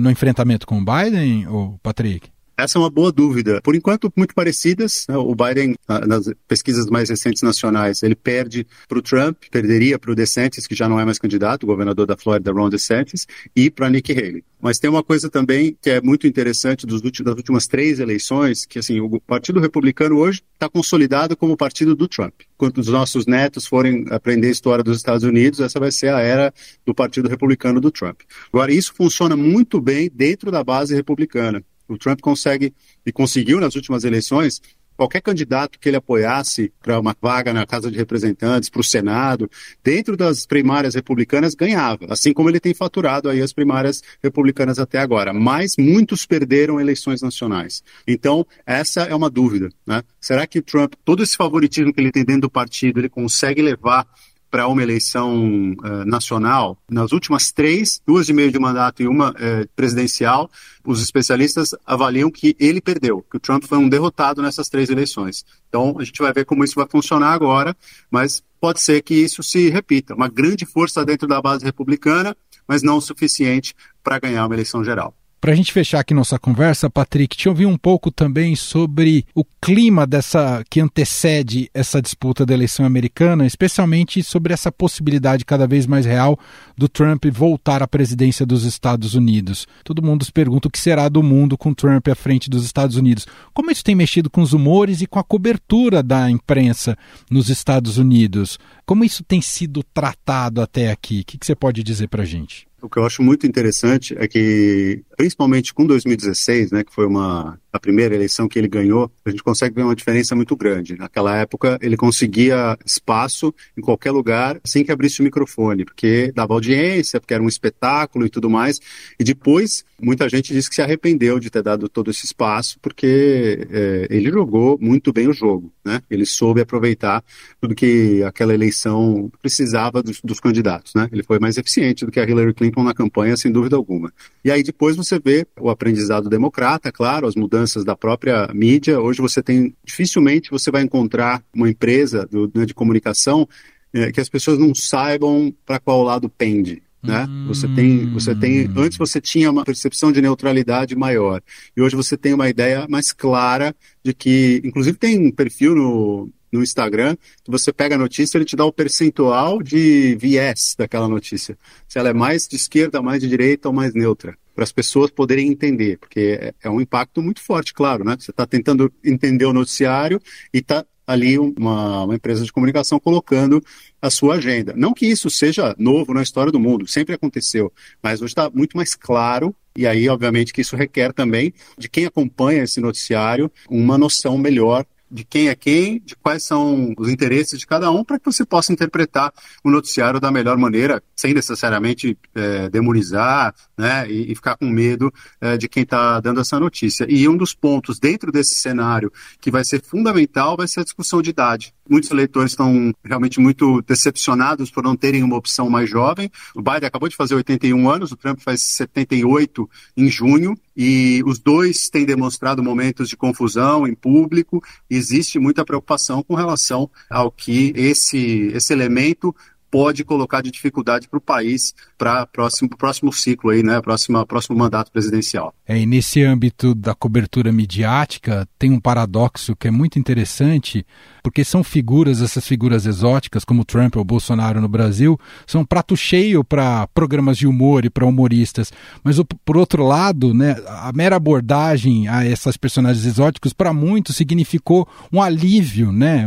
no 0.00 0.10
enfrentamento 0.10 0.66
com 0.66 0.78
o 0.78 0.84
Biden, 0.84 1.46
ou 1.48 1.78
Patrick? 1.82 2.33
Essa 2.56 2.78
é 2.78 2.80
uma 2.80 2.90
boa 2.90 3.10
dúvida. 3.10 3.60
Por 3.62 3.74
enquanto, 3.74 4.12
muito 4.16 4.34
parecidas. 4.34 5.06
Né? 5.08 5.16
O 5.16 5.34
Biden, 5.34 5.74
nas 6.06 6.30
pesquisas 6.46 6.86
mais 6.86 7.10
recentes 7.10 7.42
nacionais, 7.42 8.02
ele 8.02 8.14
perde 8.14 8.66
para 8.88 8.98
o 8.98 9.02
Trump, 9.02 9.36
perderia 9.50 9.98
para 9.98 10.10
o 10.10 10.14
DeSantis, 10.14 10.66
que 10.66 10.74
já 10.74 10.88
não 10.88 11.00
é 11.00 11.04
mais 11.04 11.18
candidato, 11.18 11.66
governador 11.66 12.06
da 12.06 12.16
Flórida, 12.16 12.52
Ron 12.52 12.68
DeSantis, 12.68 13.26
e 13.54 13.70
para 13.70 13.90
Nikki 13.90 14.12
Haley. 14.12 14.44
Mas 14.60 14.78
tem 14.78 14.88
uma 14.88 15.02
coisa 15.02 15.28
também 15.28 15.76
que 15.80 15.90
é 15.90 16.00
muito 16.00 16.26
interessante 16.26 16.86
dos 16.86 17.02
das 17.02 17.36
últimas 17.36 17.66
três 17.66 18.00
eleições, 18.00 18.64
que 18.64 18.78
assim, 18.78 18.98
o 18.98 19.20
Partido 19.20 19.60
Republicano 19.60 20.16
hoje 20.16 20.42
está 20.54 20.68
consolidado 20.68 21.36
como 21.36 21.52
o 21.52 21.56
partido 21.56 21.94
do 21.94 22.08
Trump. 22.08 22.32
Quando 22.56 22.78
os 22.78 22.88
nossos 22.88 23.26
netos 23.26 23.66
forem 23.66 24.06
aprender 24.10 24.48
a 24.48 24.52
história 24.52 24.82
dos 24.82 24.96
Estados 24.96 25.22
Unidos, 25.22 25.60
essa 25.60 25.78
vai 25.78 25.92
ser 25.92 26.14
a 26.14 26.20
era 26.20 26.52
do 26.86 26.94
Partido 26.94 27.28
Republicano 27.28 27.80
do 27.80 27.90
Trump. 27.90 28.20
Agora, 28.52 28.72
isso 28.72 28.94
funciona 28.94 29.36
muito 29.36 29.80
bem 29.80 30.10
dentro 30.12 30.50
da 30.50 30.64
base 30.64 30.94
republicana. 30.94 31.62
O 31.94 31.98
Trump 31.98 32.20
consegue, 32.20 32.74
e 33.04 33.12
conseguiu 33.12 33.60
nas 33.60 33.74
últimas 33.74 34.04
eleições, 34.04 34.60
qualquer 34.96 35.20
candidato 35.20 35.78
que 35.78 35.88
ele 35.88 35.96
apoiasse 35.96 36.72
para 36.82 36.98
uma 36.98 37.14
vaga 37.20 37.52
na 37.52 37.66
Casa 37.66 37.90
de 37.90 37.96
Representantes, 37.96 38.68
para 38.68 38.80
o 38.80 38.84
Senado, 38.84 39.50
dentro 39.82 40.16
das 40.16 40.46
primárias 40.46 40.94
republicanas, 40.94 41.54
ganhava, 41.54 42.06
assim 42.10 42.32
como 42.32 42.48
ele 42.48 42.60
tem 42.60 42.74
faturado 42.74 43.28
aí 43.28 43.40
as 43.40 43.52
primárias 43.52 44.02
republicanas 44.22 44.78
até 44.78 44.98
agora. 44.98 45.32
Mas 45.32 45.74
muitos 45.78 46.24
perderam 46.26 46.80
eleições 46.80 47.22
nacionais. 47.22 47.82
Então, 48.06 48.46
essa 48.66 49.02
é 49.02 49.14
uma 49.14 49.30
dúvida. 49.30 49.68
Né? 49.86 50.02
Será 50.20 50.46
que 50.46 50.58
o 50.58 50.62
Trump, 50.62 50.94
todo 51.04 51.22
esse 51.22 51.36
favoritismo 51.36 51.92
que 51.92 52.00
ele 52.00 52.12
tem 52.12 52.24
dentro 52.24 52.42
do 52.42 52.50
partido, 52.50 53.00
ele 53.00 53.08
consegue 53.08 53.62
levar 53.62 54.06
para 54.54 54.68
uma 54.68 54.84
eleição 54.84 55.74
uh, 55.82 56.04
nacional, 56.06 56.78
nas 56.88 57.10
últimas 57.10 57.50
três, 57.50 58.00
duas 58.06 58.24
de 58.24 58.32
meio 58.32 58.52
de 58.52 58.58
mandato 58.60 59.02
e 59.02 59.08
uma 59.08 59.30
uh, 59.30 59.68
presidencial, 59.74 60.48
os 60.86 61.02
especialistas 61.02 61.74
avaliam 61.84 62.30
que 62.30 62.54
ele 62.60 62.80
perdeu, 62.80 63.26
que 63.28 63.36
o 63.36 63.40
Trump 63.40 63.64
foi 63.64 63.78
um 63.78 63.88
derrotado 63.88 64.40
nessas 64.40 64.68
três 64.68 64.90
eleições. 64.90 65.44
Então, 65.68 65.96
a 65.98 66.04
gente 66.04 66.22
vai 66.22 66.32
ver 66.32 66.44
como 66.44 66.62
isso 66.62 66.76
vai 66.76 66.86
funcionar 66.88 67.32
agora, 67.32 67.76
mas 68.08 68.44
pode 68.60 68.80
ser 68.80 69.02
que 69.02 69.16
isso 69.16 69.42
se 69.42 69.70
repita. 69.70 70.14
Uma 70.14 70.28
grande 70.28 70.64
força 70.64 71.04
dentro 71.04 71.26
da 71.26 71.42
base 71.42 71.64
republicana, 71.64 72.36
mas 72.64 72.80
não 72.80 72.98
o 72.98 73.02
suficiente 73.02 73.74
para 74.04 74.20
ganhar 74.20 74.46
uma 74.46 74.54
eleição 74.54 74.84
geral. 74.84 75.16
Para 75.44 75.52
a 75.52 75.56
gente 75.56 75.74
fechar 75.74 76.00
aqui 76.00 76.14
nossa 76.14 76.38
conversa, 76.38 76.88
Patrick, 76.88 77.36
te 77.36 77.50
ouvi 77.50 77.66
um 77.66 77.76
pouco 77.76 78.10
também 78.10 78.56
sobre 78.56 79.26
o 79.34 79.44
clima 79.60 80.06
dessa 80.06 80.64
que 80.70 80.80
antecede 80.80 81.68
essa 81.74 82.00
disputa 82.00 82.46
da 82.46 82.54
eleição 82.54 82.86
americana, 82.86 83.44
especialmente 83.44 84.22
sobre 84.22 84.54
essa 84.54 84.72
possibilidade 84.72 85.44
cada 85.44 85.66
vez 85.66 85.86
mais 85.86 86.06
real 86.06 86.38
do 86.78 86.88
Trump 86.88 87.26
voltar 87.26 87.82
à 87.82 87.86
presidência 87.86 88.46
dos 88.46 88.64
Estados 88.64 89.14
Unidos. 89.14 89.66
Todo 89.84 90.02
mundo 90.02 90.24
se 90.24 90.32
pergunta 90.32 90.68
o 90.68 90.70
que 90.70 90.80
será 90.80 91.10
do 91.10 91.22
mundo 91.22 91.58
com 91.58 91.74
Trump 91.74 92.08
à 92.08 92.14
frente 92.14 92.48
dos 92.48 92.64
Estados 92.64 92.96
Unidos. 92.96 93.26
Como 93.52 93.70
isso 93.70 93.84
tem 93.84 93.94
mexido 93.94 94.30
com 94.30 94.40
os 94.40 94.54
humores 94.54 95.02
e 95.02 95.06
com 95.06 95.18
a 95.18 95.22
cobertura 95.22 96.02
da 96.02 96.30
imprensa 96.30 96.96
nos 97.30 97.50
Estados 97.50 97.98
Unidos? 97.98 98.58
Como 98.86 99.04
isso 99.04 99.22
tem 99.22 99.42
sido 99.42 99.82
tratado 99.82 100.62
até 100.62 100.90
aqui? 100.90 101.20
O 101.20 101.24
que, 101.26 101.36
que 101.36 101.44
você 101.44 101.54
pode 101.54 101.82
dizer 101.82 102.08
para 102.08 102.22
a 102.22 102.26
gente? 102.26 102.66
O 102.84 102.88
que 102.88 102.98
eu 102.98 103.06
acho 103.06 103.22
muito 103.22 103.46
interessante 103.46 104.14
é 104.18 104.28
que, 104.28 105.02
principalmente 105.16 105.72
com 105.72 105.86
2016, 105.86 106.70
né, 106.70 106.84
que 106.84 106.92
foi 106.92 107.06
uma 107.06 107.58
a 107.74 107.80
primeira 107.80 108.14
eleição 108.14 108.46
que 108.46 108.56
ele 108.56 108.68
ganhou, 108.68 109.10
a 109.24 109.30
gente 109.30 109.42
consegue 109.42 109.74
ver 109.74 109.82
uma 109.82 109.96
diferença 109.96 110.36
muito 110.36 110.54
grande. 110.56 110.96
Naquela 110.96 111.36
época, 111.36 111.76
ele 111.82 111.96
conseguia 111.96 112.78
espaço 112.86 113.52
em 113.76 113.80
qualquer 113.80 114.12
lugar 114.12 114.60
sem 114.64 114.84
que 114.84 114.92
abrisse 114.92 115.20
o 115.20 115.24
microfone, 115.24 115.84
porque 115.84 116.30
dava 116.32 116.54
audiência, 116.54 117.20
porque 117.20 117.34
era 117.34 117.42
um 117.42 117.48
espetáculo 117.48 118.24
e 118.24 118.30
tudo 118.30 118.48
mais. 118.48 118.78
E 119.18 119.24
depois, 119.24 119.84
muita 120.00 120.28
gente 120.28 120.52
disse 120.52 120.68
que 120.68 120.76
se 120.76 120.82
arrependeu 120.82 121.40
de 121.40 121.50
ter 121.50 121.64
dado 121.64 121.88
todo 121.88 122.12
esse 122.12 122.24
espaço, 122.24 122.78
porque 122.80 123.66
é, 123.68 124.06
ele 124.08 124.30
jogou 124.30 124.78
muito 124.80 125.12
bem 125.12 125.26
o 125.26 125.32
jogo, 125.32 125.72
né? 125.84 126.00
Ele 126.08 126.24
soube 126.24 126.60
aproveitar 126.60 127.24
tudo 127.60 127.74
que 127.74 128.22
aquela 128.22 128.54
eleição 128.54 129.32
precisava 129.42 130.00
dos, 130.00 130.20
dos 130.22 130.38
candidatos, 130.38 130.94
né? 130.94 131.08
Ele 131.10 131.24
foi 131.24 131.40
mais 131.40 131.58
eficiente 131.58 132.06
do 132.06 132.12
que 132.12 132.20
a 132.20 132.24
Hillary 132.24 132.54
Clinton 132.54 132.84
na 132.84 132.94
campanha, 132.94 133.36
sem 133.36 133.50
dúvida 133.50 133.74
alguma. 133.74 134.12
E 134.44 134.50
aí 134.52 134.62
depois 134.62 134.94
você 134.94 135.18
vê 135.18 135.44
o 135.58 135.70
aprendizado 135.70 136.28
democrata, 136.28 136.92
claro, 136.92 137.26
as 137.26 137.34
mudanças 137.34 137.63
mudanças 137.64 137.84
da 137.84 137.96
própria 137.96 138.48
mídia. 138.54 139.00
Hoje 139.00 139.20
você 139.20 139.42
tem, 139.42 139.74
dificilmente 139.84 140.50
você 140.50 140.70
vai 140.70 140.82
encontrar 140.82 141.42
uma 141.54 141.68
empresa 141.68 142.26
do, 142.30 142.50
né, 142.54 142.66
de 142.66 142.74
comunicação 142.74 143.48
é, 143.92 144.12
que 144.12 144.20
as 144.20 144.28
pessoas 144.28 144.58
não 144.58 144.74
saibam 144.74 145.52
para 145.64 145.80
qual 145.80 146.02
lado 146.02 146.28
pende. 146.28 146.82
Né? 147.02 147.26
Hum. 147.28 147.46
Você 147.48 147.68
tem, 147.68 148.12
você 148.12 148.34
tem, 148.34 148.70
antes 148.76 148.96
você 148.96 149.20
tinha 149.20 149.50
uma 149.50 149.64
percepção 149.64 150.10
de 150.10 150.22
neutralidade 150.22 150.96
maior 150.96 151.42
e 151.76 151.82
hoje 151.82 151.94
você 151.94 152.16
tem 152.16 152.32
uma 152.32 152.48
ideia 152.48 152.86
mais 152.88 153.12
clara 153.12 153.74
de 154.02 154.14
que, 154.14 154.62
inclusive 154.64 154.96
tem 154.96 155.18
um 155.18 155.30
perfil 155.30 155.74
no, 155.74 156.30
no 156.50 156.62
Instagram, 156.62 157.14
que 157.42 157.50
você 157.50 157.72
pega 157.74 157.94
a 157.96 157.98
notícia, 157.98 158.38
ele 158.38 158.46
te 158.46 158.56
dá 158.56 158.64
o 158.64 158.72
percentual 158.72 159.62
de 159.62 160.16
viés 160.16 160.74
daquela 160.78 161.06
notícia. 161.06 161.58
Se 161.86 161.98
ela 161.98 162.08
é 162.08 162.14
mais 162.14 162.48
de 162.48 162.56
esquerda, 162.56 163.02
mais 163.02 163.20
de 163.20 163.28
direita 163.28 163.68
ou 163.68 163.74
mais 163.74 163.92
neutra 163.92 164.34
para 164.54 164.64
as 164.64 164.72
pessoas 164.72 165.10
poderem 165.10 165.48
entender, 165.48 165.98
porque 165.98 166.38
é, 166.40 166.54
é, 166.62 166.70
um 166.70 166.80
impacto 166.80 167.22
muito 167.22 167.40
forte, 167.40 167.74
claro, 167.74 168.04
né? 168.04 168.16
Você 168.18 168.30
está 168.30 168.46
tentando 168.46 168.92
entender 169.04 169.44
o 169.44 169.52
noticiário 169.52 170.20
e 170.52 170.58
está 170.58 170.84
ali 171.06 171.38
uma, 171.38 172.04
uma, 172.04 172.14
empresa 172.14 172.44
de 172.44 172.52
comunicação 172.52 172.98
colocando 172.98 173.62
a 174.00 174.08
sua 174.10 174.36
agenda. 174.36 174.72
Não 174.76 174.94
que 174.94 175.06
isso 175.06 175.28
seja 175.28 175.74
novo 175.78 176.14
na 176.14 176.22
história 176.22 176.50
do 176.50 176.60
mundo, 176.60 176.86
sempre 176.86 177.14
aconteceu, 177.14 177.72
mas 178.02 178.22
hoje 178.22 178.32
está 178.32 178.50
muito 178.50 178.76
mais 178.76 178.94
claro. 178.94 179.54
E 179.76 179.86
aí, 179.86 180.08
obviamente, 180.08 180.52
que 180.52 180.60
isso 180.60 180.76
requer 180.76 181.12
também 181.12 181.52
de 181.76 181.88
quem 181.88 182.06
acompanha 182.06 182.62
esse 182.62 182.80
noticiário 182.80 183.50
uma 183.68 183.98
noção 183.98 184.38
melhor 184.38 184.86
de 185.14 185.22
quem 185.22 185.48
é 185.48 185.54
quem, 185.54 186.00
de 186.04 186.16
quais 186.16 186.42
são 186.42 186.92
os 186.98 187.08
interesses 187.08 187.60
de 187.60 187.66
cada 187.66 187.88
um, 187.88 188.02
para 188.02 188.18
que 188.18 188.24
você 188.24 188.44
possa 188.44 188.72
interpretar 188.72 189.32
o 189.62 189.70
noticiário 189.70 190.18
da 190.18 190.28
melhor 190.28 190.58
maneira, 190.58 191.00
sem 191.14 191.32
necessariamente 191.32 192.18
é, 192.34 192.68
demonizar 192.68 193.54
né, 193.76 194.10
e, 194.10 194.32
e, 194.32 194.34
ficar 194.34 194.56
com 194.56 194.66
medo 194.66 195.12
é, 195.40 195.56
de 195.56 195.68
quem 195.68 195.82
está 195.82 196.20
dando 196.20 196.40
essa 196.40 196.58
notícia. 196.58 197.06
E 197.08 197.28
um 197.28 197.36
dos 197.36 197.54
pontos 197.54 197.98
dentro 197.98 198.30
desse 198.30 198.54
cenário 198.54 199.12
que 199.40 199.50
vai 199.50 199.64
ser 199.64 199.82
fundamental 199.82 200.56
vai 200.56 200.68
ser 200.68 200.80
a 200.80 200.84
discussão 200.84 201.20
de 201.20 201.30
idade. 201.30 201.74
Muitos 201.88 202.10
eleitores 202.10 202.52
estão 202.52 202.94
realmente 203.04 203.38
muito 203.38 203.82
decepcionados 203.82 204.70
por 204.70 204.82
não 204.82 204.96
terem 204.96 205.22
uma 205.22 205.36
opção 205.36 205.68
mais 205.68 205.88
jovem. 205.88 206.30
O 206.54 206.62
Biden 206.62 206.86
acabou 206.86 207.08
de 207.08 207.16
fazer 207.16 207.34
81 207.34 207.90
anos, 207.90 208.12
o 208.12 208.16
Trump 208.16 208.40
faz 208.40 208.62
78 208.62 209.68
em 209.96 210.08
junho, 210.08 210.56
e 210.76 211.22
os 211.24 211.38
dois 211.38 211.88
têm 211.88 212.04
demonstrado 212.04 212.62
momentos 212.62 213.08
de 213.08 213.16
confusão 213.16 213.86
em 213.86 213.94
público. 213.94 214.62
Existe 214.90 215.38
muita 215.38 215.64
preocupação 215.64 216.22
com 216.22 216.34
relação 216.34 216.90
ao 217.08 217.30
que 217.30 217.72
esse, 217.76 218.50
esse 218.54 218.72
elemento 218.72 219.34
pode 219.74 220.04
colocar 220.04 220.40
de 220.40 220.52
dificuldade 220.52 221.08
para 221.08 221.18
o 221.18 221.20
país 221.20 221.74
para 221.98 222.22
o 222.22 222.26
próximo, 222.28 222.68
próximo 222.68 223.12
ciclo 223.12 223.50
aí, 223.50 223.60
né? 223.60 223.80
Próximo, 223.80 224.24
próximo 224.24 224.56
mandato 224.56 224.92
presidencial. 224.92 225.52
É, 225.66 225.76
e 225.76 225.84
nesse 225.84 226.22
âmbito 226.22 226.76
da 226.76 226.94
cobertura 226.94 227.50
midiática, 227.50 228.46
tem 228.56 228.70
um 228.70 228.78
paradoxo 228.78 229.56
que 229.56 229.66
é 229.66 229.72
muito 229.72 229.98
interessante, 229.98 230.86
porque 231.24 231.42
são 231.42 231.64
figuras, 231.64 232.22
essas 232.22 232.46
figuras 232.46 232.86
exóticas, 232.86 233.44
como 233.44 233.64
Trump 233.64 233.96
ou 233.96 234.04
Bolsonaro 234.04 234.60
no 234.60 234.68
Brasil, 234.68 235.18
são 235.44 235.64
prato 235.64 235.96
cheio 235.96 236.44
para 236.44 236.86
programas 236.88 237.36
de 237.36 237.48
humor 237.48 237.84
e 237.84 237.90
para 237.90 238.06
humoristas. 238.06 238.72
Mas, 239.02 239.20
por 239.44 239.56
outro 239.56 239.84
lado, 239.84 240.32
né, 240.32 240.56
a 240.68 240.92
mera 240.94 241.16
abordagem 241.16 242.06
a 242.06 242.24
essas 242.24 242.56
personagens 242.56 243.04
exóticos, 243.04 243.52
para 243.52 243.72
muitos, 243.72 244.14
significou 244.14 244.86
um 245.12 245.20
alívio 245.20 245.90
né, 245.90 246.26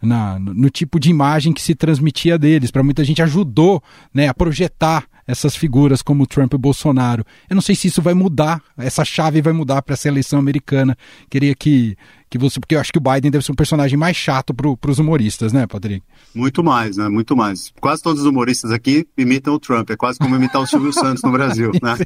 na, 0.00 0.38
no 0.38 0.70
tipo 0.70 1.00
de 1.00 1.10
imagem 1.10 1.52
que 1.52 1.60
se 1.60 1.74
transmitia 1.74 2.38
deles 2.38 2.67
para 2.70 2.82
muita 2.82 3.04
gente 3.04 3.22
ajudou 3.22 3.82
né, 4.12 4.28
a 4.28 4.34
projetar 4.34 5.06
essas 5.28 5.54
figuras 5.54 6.00
como 6.00 6.26
Trump 6.26 6.54
e 6.54 6.58
Bolsonaro. 6.58 7.24
Eu 7.50 7.54
não 7.54 7.60
sei 7.60 7.74
se 7.74 7.86
isso 7.86 8.00
vai 8.00 8.14
mudar, 8.14 8.62
essa 8.78 9.04
chave 9.04 9.42
vai 9.42 9.52
mudar 9.52 9.82
para 9.82 9.92
essa 9.92 10.08
eleição 10.08 10.38
americana. 10.38 10.96
Queria 11.28 11.54
que 11.54 11.96
que 12.28 12.38
você. 12.38 12.60
Porque 12.60 12.74
eu 12.74 12.80
acho 12.80 12.92
que 12.92 12.98
o 12.98 13.00
Biden 13.00 13.30
deve 13.30 13.44
ser 13.44 13.52
um 13.52 13.56
personagem 13.56 13.96
mais 13.96 14.16
chato 14.16 14.54
para 14.54 14.90
os 14.90 14.98
humoristas, 14.98 15.52
né, 15.52 15.66
Patrick? 15.66 16.04
Muito 16.34 16.62
mais, 16.62 16.96
né? 16.96 17.08
Muito 17.08 17.36
mais. 17.36 17.72
Quase 17.80 18.02
todos 18.02 18.22
os 18.22 18.26
humoristas 18.26 18.70
aqui 18.70 19.06
imitam 19.16 19.54
o 19.54 19.58
Trump. 19.58 19.90
É 19.90 19.96
quase 19.96 20.18
como 20.18 20.36
imitar 20.36 20.60
o 20.60 20.66
Silvio 20.66 20.92
Santos 20.94 21.22
no 21.22 21.32
Brasil, 21.32 21.72
né? 21.82 21.96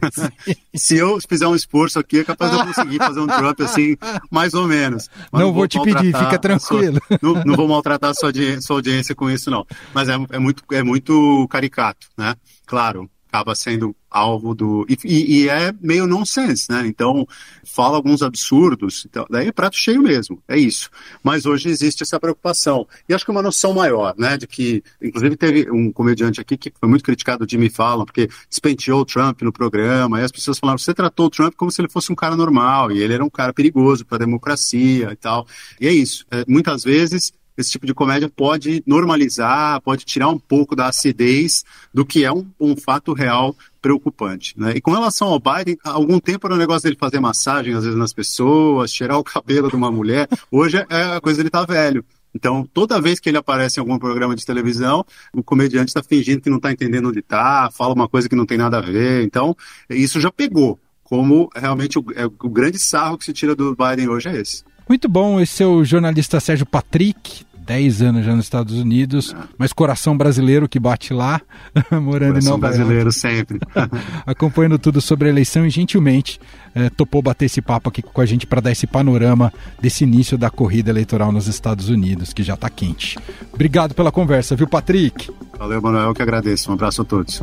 Se 0.74 0.96
eu 0.96 1.18
fizer 1.28 1.46
um 1.46 1.54
esforço 1.54 1.98
aqui, 1.98 2.20
é 2.20 2.24
capaz 2.24 2.50
de 2.52 2.58
eu 2.58 2.66
conseguir 2.66 2.98
fazer 2.98 3.20
um 3.20 3.26
Trump 3.26 3.60
assim, 3.60 3.96
mais 4.30 4.54
ou 4.54 4.66
menos. 4.66 5.08
Não, 5.32 5.40
não 5.40 5.52
vou, 5.52 5.66
te 5.66 5.80
pedir, 5.82 6.16
fica 6.16 6.38
tranquilo. 6.38 7.00
Sua, 7.08 7.18
não, 7.22 7.44
não, 7.44 7.56
vou 7.56 7.68
maltratar 7.68 8.10
a 8.10 8.14
sua 8.14 8.28
audiência, 8.28 8.60
sua 8.62 8.76
audiência 8.76 9.14
com 9.14 9.30
isso, 9.30 9.50
não. 9.50 9.66
Mas 9.92 10.08
é, 10.08 10.14
é, 10.30 10.38
muito, 10.38 10.62
é 10.72 10.82
muito 10.82 11.46
caricato, 11.48 12.06
né? 12.16 12.34
Claro, 12.66 13.10
acaba 13.32 13.54
sendo 13.54 13.96
alvo 14.10 14.54
do. 14.54 14.86
E, 14.86 15.42
e, 15.42 15.48
é 15.48 15.72
meio 15.80 16.06
nonsense, 16.06 16.70
né? 16.70 16.86
Então, 16.86 17.26
fala 17.64 17.96
alguns 17.96 18.20
absurdos, 18.22 19.06
então, 19.08 19.26
daí 19.30 19.48
é 19.48 19.52
prato 19.52 19.74
cheio 19.74 20.02
mesmo, 20.02 20.42
é 20.46 20.58
isso. 20.58 20.90
Mas 21.24 21.46
hoje 21.46 21.70
existe 21.70 22.02
essa 22.02 22.20
preocupação. 22.20 22.86
E 23.08 23.14
acho 23.14 23.24
que 23.24 23.30
é 23.30 23.34
uma 23.34 23.42
noção 23.42 23.72
maior, 23.72 24.14
né? 24.18 24.36
De 24.36 24.46
que, 24.46 24.84
inclusive, 25.00 25.34
teve 25.34 25.70
um 25.70 25.90
comediante 25.90 26.42
aqui 26.42 26.58
que 26.58 26.70
foi 26.78 26.88
muito 26.88 27.02
criticado, 27.02 27.44
o 27.44 27.48
Jimmy 27.48 27.70
Fallon, 27.70 28.04
porque 28.04 28.28
despenteou 28.50 29.00
o 29.00 29.06
Trump 29.06 29.40
no 29.40 29.52
programa, 29.52 30.20
e 30.20 30.24
as 30.24 30.30
pessoas 30.30 30.58
falaram: 30.58 30.78
você 30.78 30.92
tratou 30.92 31.26
o 31.26 31.30
Trump 31.30 31.54
como 31.56 31.70
se 31.70 31.80
ele 31.80 31.88
fosse 31.88 32.12
um 32.12 32.16
cara 32.16 32.36
normal, 32.36 32.92
e 32.92 33.02
ele 33.02 33.14
era 33.14 33.24
um 33.24 33.30
cara 33.30 33.54
perigoso 33.54 34.04
para 34.04 34.16
a 34.16 34.20
democracia 34.20 35.10
e 35.10 35.16
tal. 35.16 35.46
E 35.80 35.88
é 35.88 35.92
isso. 35.92 36.26
É, 36.30 36.44
muitas 36.46 36.84
vezes 36.84 37.32
esse 37.56 37.70
tipo 37.70 37.86
de 37.86 37.94
comédia 37.94 38.28
pode 38.28 38.82
normalizar, 38.86 39.80
pode 39.82 40.04
tirar 40.04 40.28
um 40.28 40.38
pouco 40.38 40.74
da 40.74 40.88
acidez 40.88 41.64
do 41.92 42.04
que 42.04 42.24
é 42.24 42.32
um, 42.32 42.46
um 42.58 42.76
fato 42.76 43.12
real 43.12 43.54
preocupante. 43.80 44.54
Né? 44.58 44.74
E 44.76 44.80
com 44.80 44.92
relação 44.92 45.28
ao 45.28 45.40
Biden, 45.40 45.76
há 45.84 45.90
algum 45.90 46.18
tempo 46.18 46.46
era 46.46 46.54
o 46.54 46.56
um 46.56 46.60
negócio 46.60 46.84
dele 46.84 46.96
fazer 46.98 47.20
massagem, 47.20 47.74
às 47.74 47.84
vezes, 47.84 47.98
nas 47.98 48.12
pessoas, 48.12 48.92
tirar 48.92 49.18
o 49.18 49.24
cabelo 49.24 49.68
de 49.68 49.76
uma 49.76 49.90
mulher. 49.90 50.28
Hoje 50.50 50.84
é 50.88 51.02
a 51.16 51.20
coisa 51.20 51.38
dele 51.38 51.50
tá 51.50 51.64
velho. 51.64 52.04
Então, 52.34 52.66
toda 52.72 53.00
vez 53.00 53.20
que 53.20 53.28
ele 53.28 53.36
aparece 53.36 53.78
em 53.78 53.82
algum 53.82 53.98
programa 53.98 54.34
de 54.34 54.46
televisão, 54.46 55.04
o 55.34 55.42
comediante 55.42 55.88
está 55.88 56.02
fingindo 56.02 56.40
que 56.40 56.48
não 56.48 56.56
está 56.56 56.72
entendendo 56.72 57.08
onde 57.08 57.18
está, 57.18 57.70
fala 57.70 57.92
uma 57.92 58.08
coisa 58.08 58.28
que 58.28 58.36
não 58.36 58.46
tem 58.46 58.56
nada 58.56 58.78
a 58.78 58.80
ver. 58.80 59.22
Então, 59.24 59.54
isso 59.90 60.20
já 60.20 60.30
pegou. 60.30 60.80
Como 61.02 61.50
realmente 61.54 61.98
o, 61.98 62.04
é, 62.14 62.24
o 62.24 62.48
grande 62.48 62.78
sarro 62.78 63.18
que 63.18 63.24
se 63.26 63.34
tira 63.34 63.54
do 63.54 63.76
Biden 63.76 64.08
hoje 64.08 64.30
é 64.30 64.40
esse. 64.40 64.64
Muito 64.88 65.08
bom, 65.08 65.40
esse 65.40 65.62
é 65.62 65.66
o 65.66 65.84
jornalista 65.84 66.40
Sérgio 66.40 66.66
Patrick, 66.66 67.44
10 67.64 68.02
anos 68.02 68.24
já 68.24 68.34
nos 68.34 68.44
Estados 68.44 68.78
Unidos, 68.78 69.32
é. 69.32 69.36
mas 69.56 69.72
coração 69.72 70.16
brasileiro 70.16 70.68
que 70.68 70.78
bate 70.78 71.14
lá, 71.14 71.40
morando 71.90 72.32
coração 72.32 72.40
em 72.40 72.44
Nova 72.44 72.68
brasileiro 72.68 73.04
York. 73.04 73.18
sempre. 73.18 73.60
Acompanhando 74.26 74.78
tudo 74.78 75.00
sobre 75.00 75.28
a 75.28 75.30
eleição 75.30 75.64
e 75.64 75.70
gentilmente 75.70 76.40
eh, 76.74 76.90
topou 76.90 77.22
bater 77.22 77.46
esse 77.46 77.62
papo 77.62 77.88
aqui 77.88 78.02
com 78.02 78.20
a 78.20 78.26
gente 78.26 78.46
para 78.46 78.60
dar 78.60 78.72
esse 78.72 78.86
panorama 78.86 79.52
desse 79.80 80.04
início 80.04 80.36
da 80.36 80.50
corrida 80.50 80.90
eleitoral 80.90 81.30
nos 81.30 81.46
Estados 81.46 81.88
Unidos, 81.88 82.32
que 82.32 82.42
já 82.42 82.54
está 82.54 82.68
quente. 82.68 83.18
Obrigado 83.52 83.94
pela 83.94 84.10
conversa, 84.10 84.56
viu, 84.56 84.66
Patrick? 84.66 85.30
Valeu, 85.58 85.80
Manuel, 85.80 86.08
eu 86.08 86.14
que 86.14 86.22
agradeço. 86.22 86.70
Um 86.70 86.74
abraço 86.74 87.02
a 87.02 87.04
todos. 87.04 87.42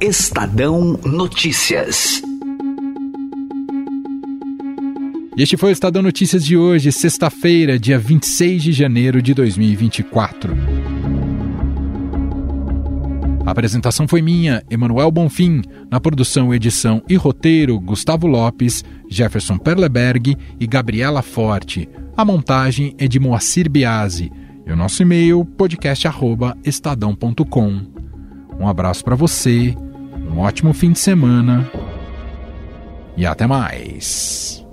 Estadão 0.00 0.98
Notícias. 1.04 2.27
E 5.38 5.42
este 5.42 5.56
foi 5.56 5.70
o 5.70 5.72
Estadão 5.72 6.02
Notícias 6.02 6.44
de 6.44 6.56
hoje, 6.56 6.90
sexta-feira, 6.90 7.78
dia 7.78 7.96
26 7.96 8.60
de 8.60 8.72
janeiro 8.72 9.22
de 9.22 9.32
2024. 9.32 10.52
A 13.46 13.50
apresentação 13.52 14.08
foi 14.08 14.20
minha, 14.20 14.64
Emanuel 14.68 15.12
Bonfim. 15.12 15.62
Na 15.88 16.00
produção, 16.00 16.52
edição 16.52 17.00
e 17.08 17.14
roteiro, 17.14 17.78
Gustavo 17.78 18.26
Lopes, 18.26 18.84
Jefferson 19.08 19.58
Perleberg 19.58 20.36
e 20.58 20.66
Gabriela 20.66 21.22
Forte. 21.22 21.88
A 22.16 22.24
montagem 22.24 22.96
é 22.98 23.06
de 23.06 23.20
Moacir 23.20 23.70
Biasi. 23.70 24.32
E 24.66 24.72
o 24.72 24.76
nosso 24.76 25.02
e-mail, 25.02 25.44
podcast.estadão.com. 25.44 27.82
Um 28.58 28.66
abraço 28.66 29.04
para 29.04 29.14
você, 29.14 29.72
um 30.32 30.40
ótimo 30.40 30.74
fim 30.74 30.90
de 30.90 30.98
semana 30.98 31.70
e 33.16 33.24
até 33.24 33.46
mais. 33.46 34.66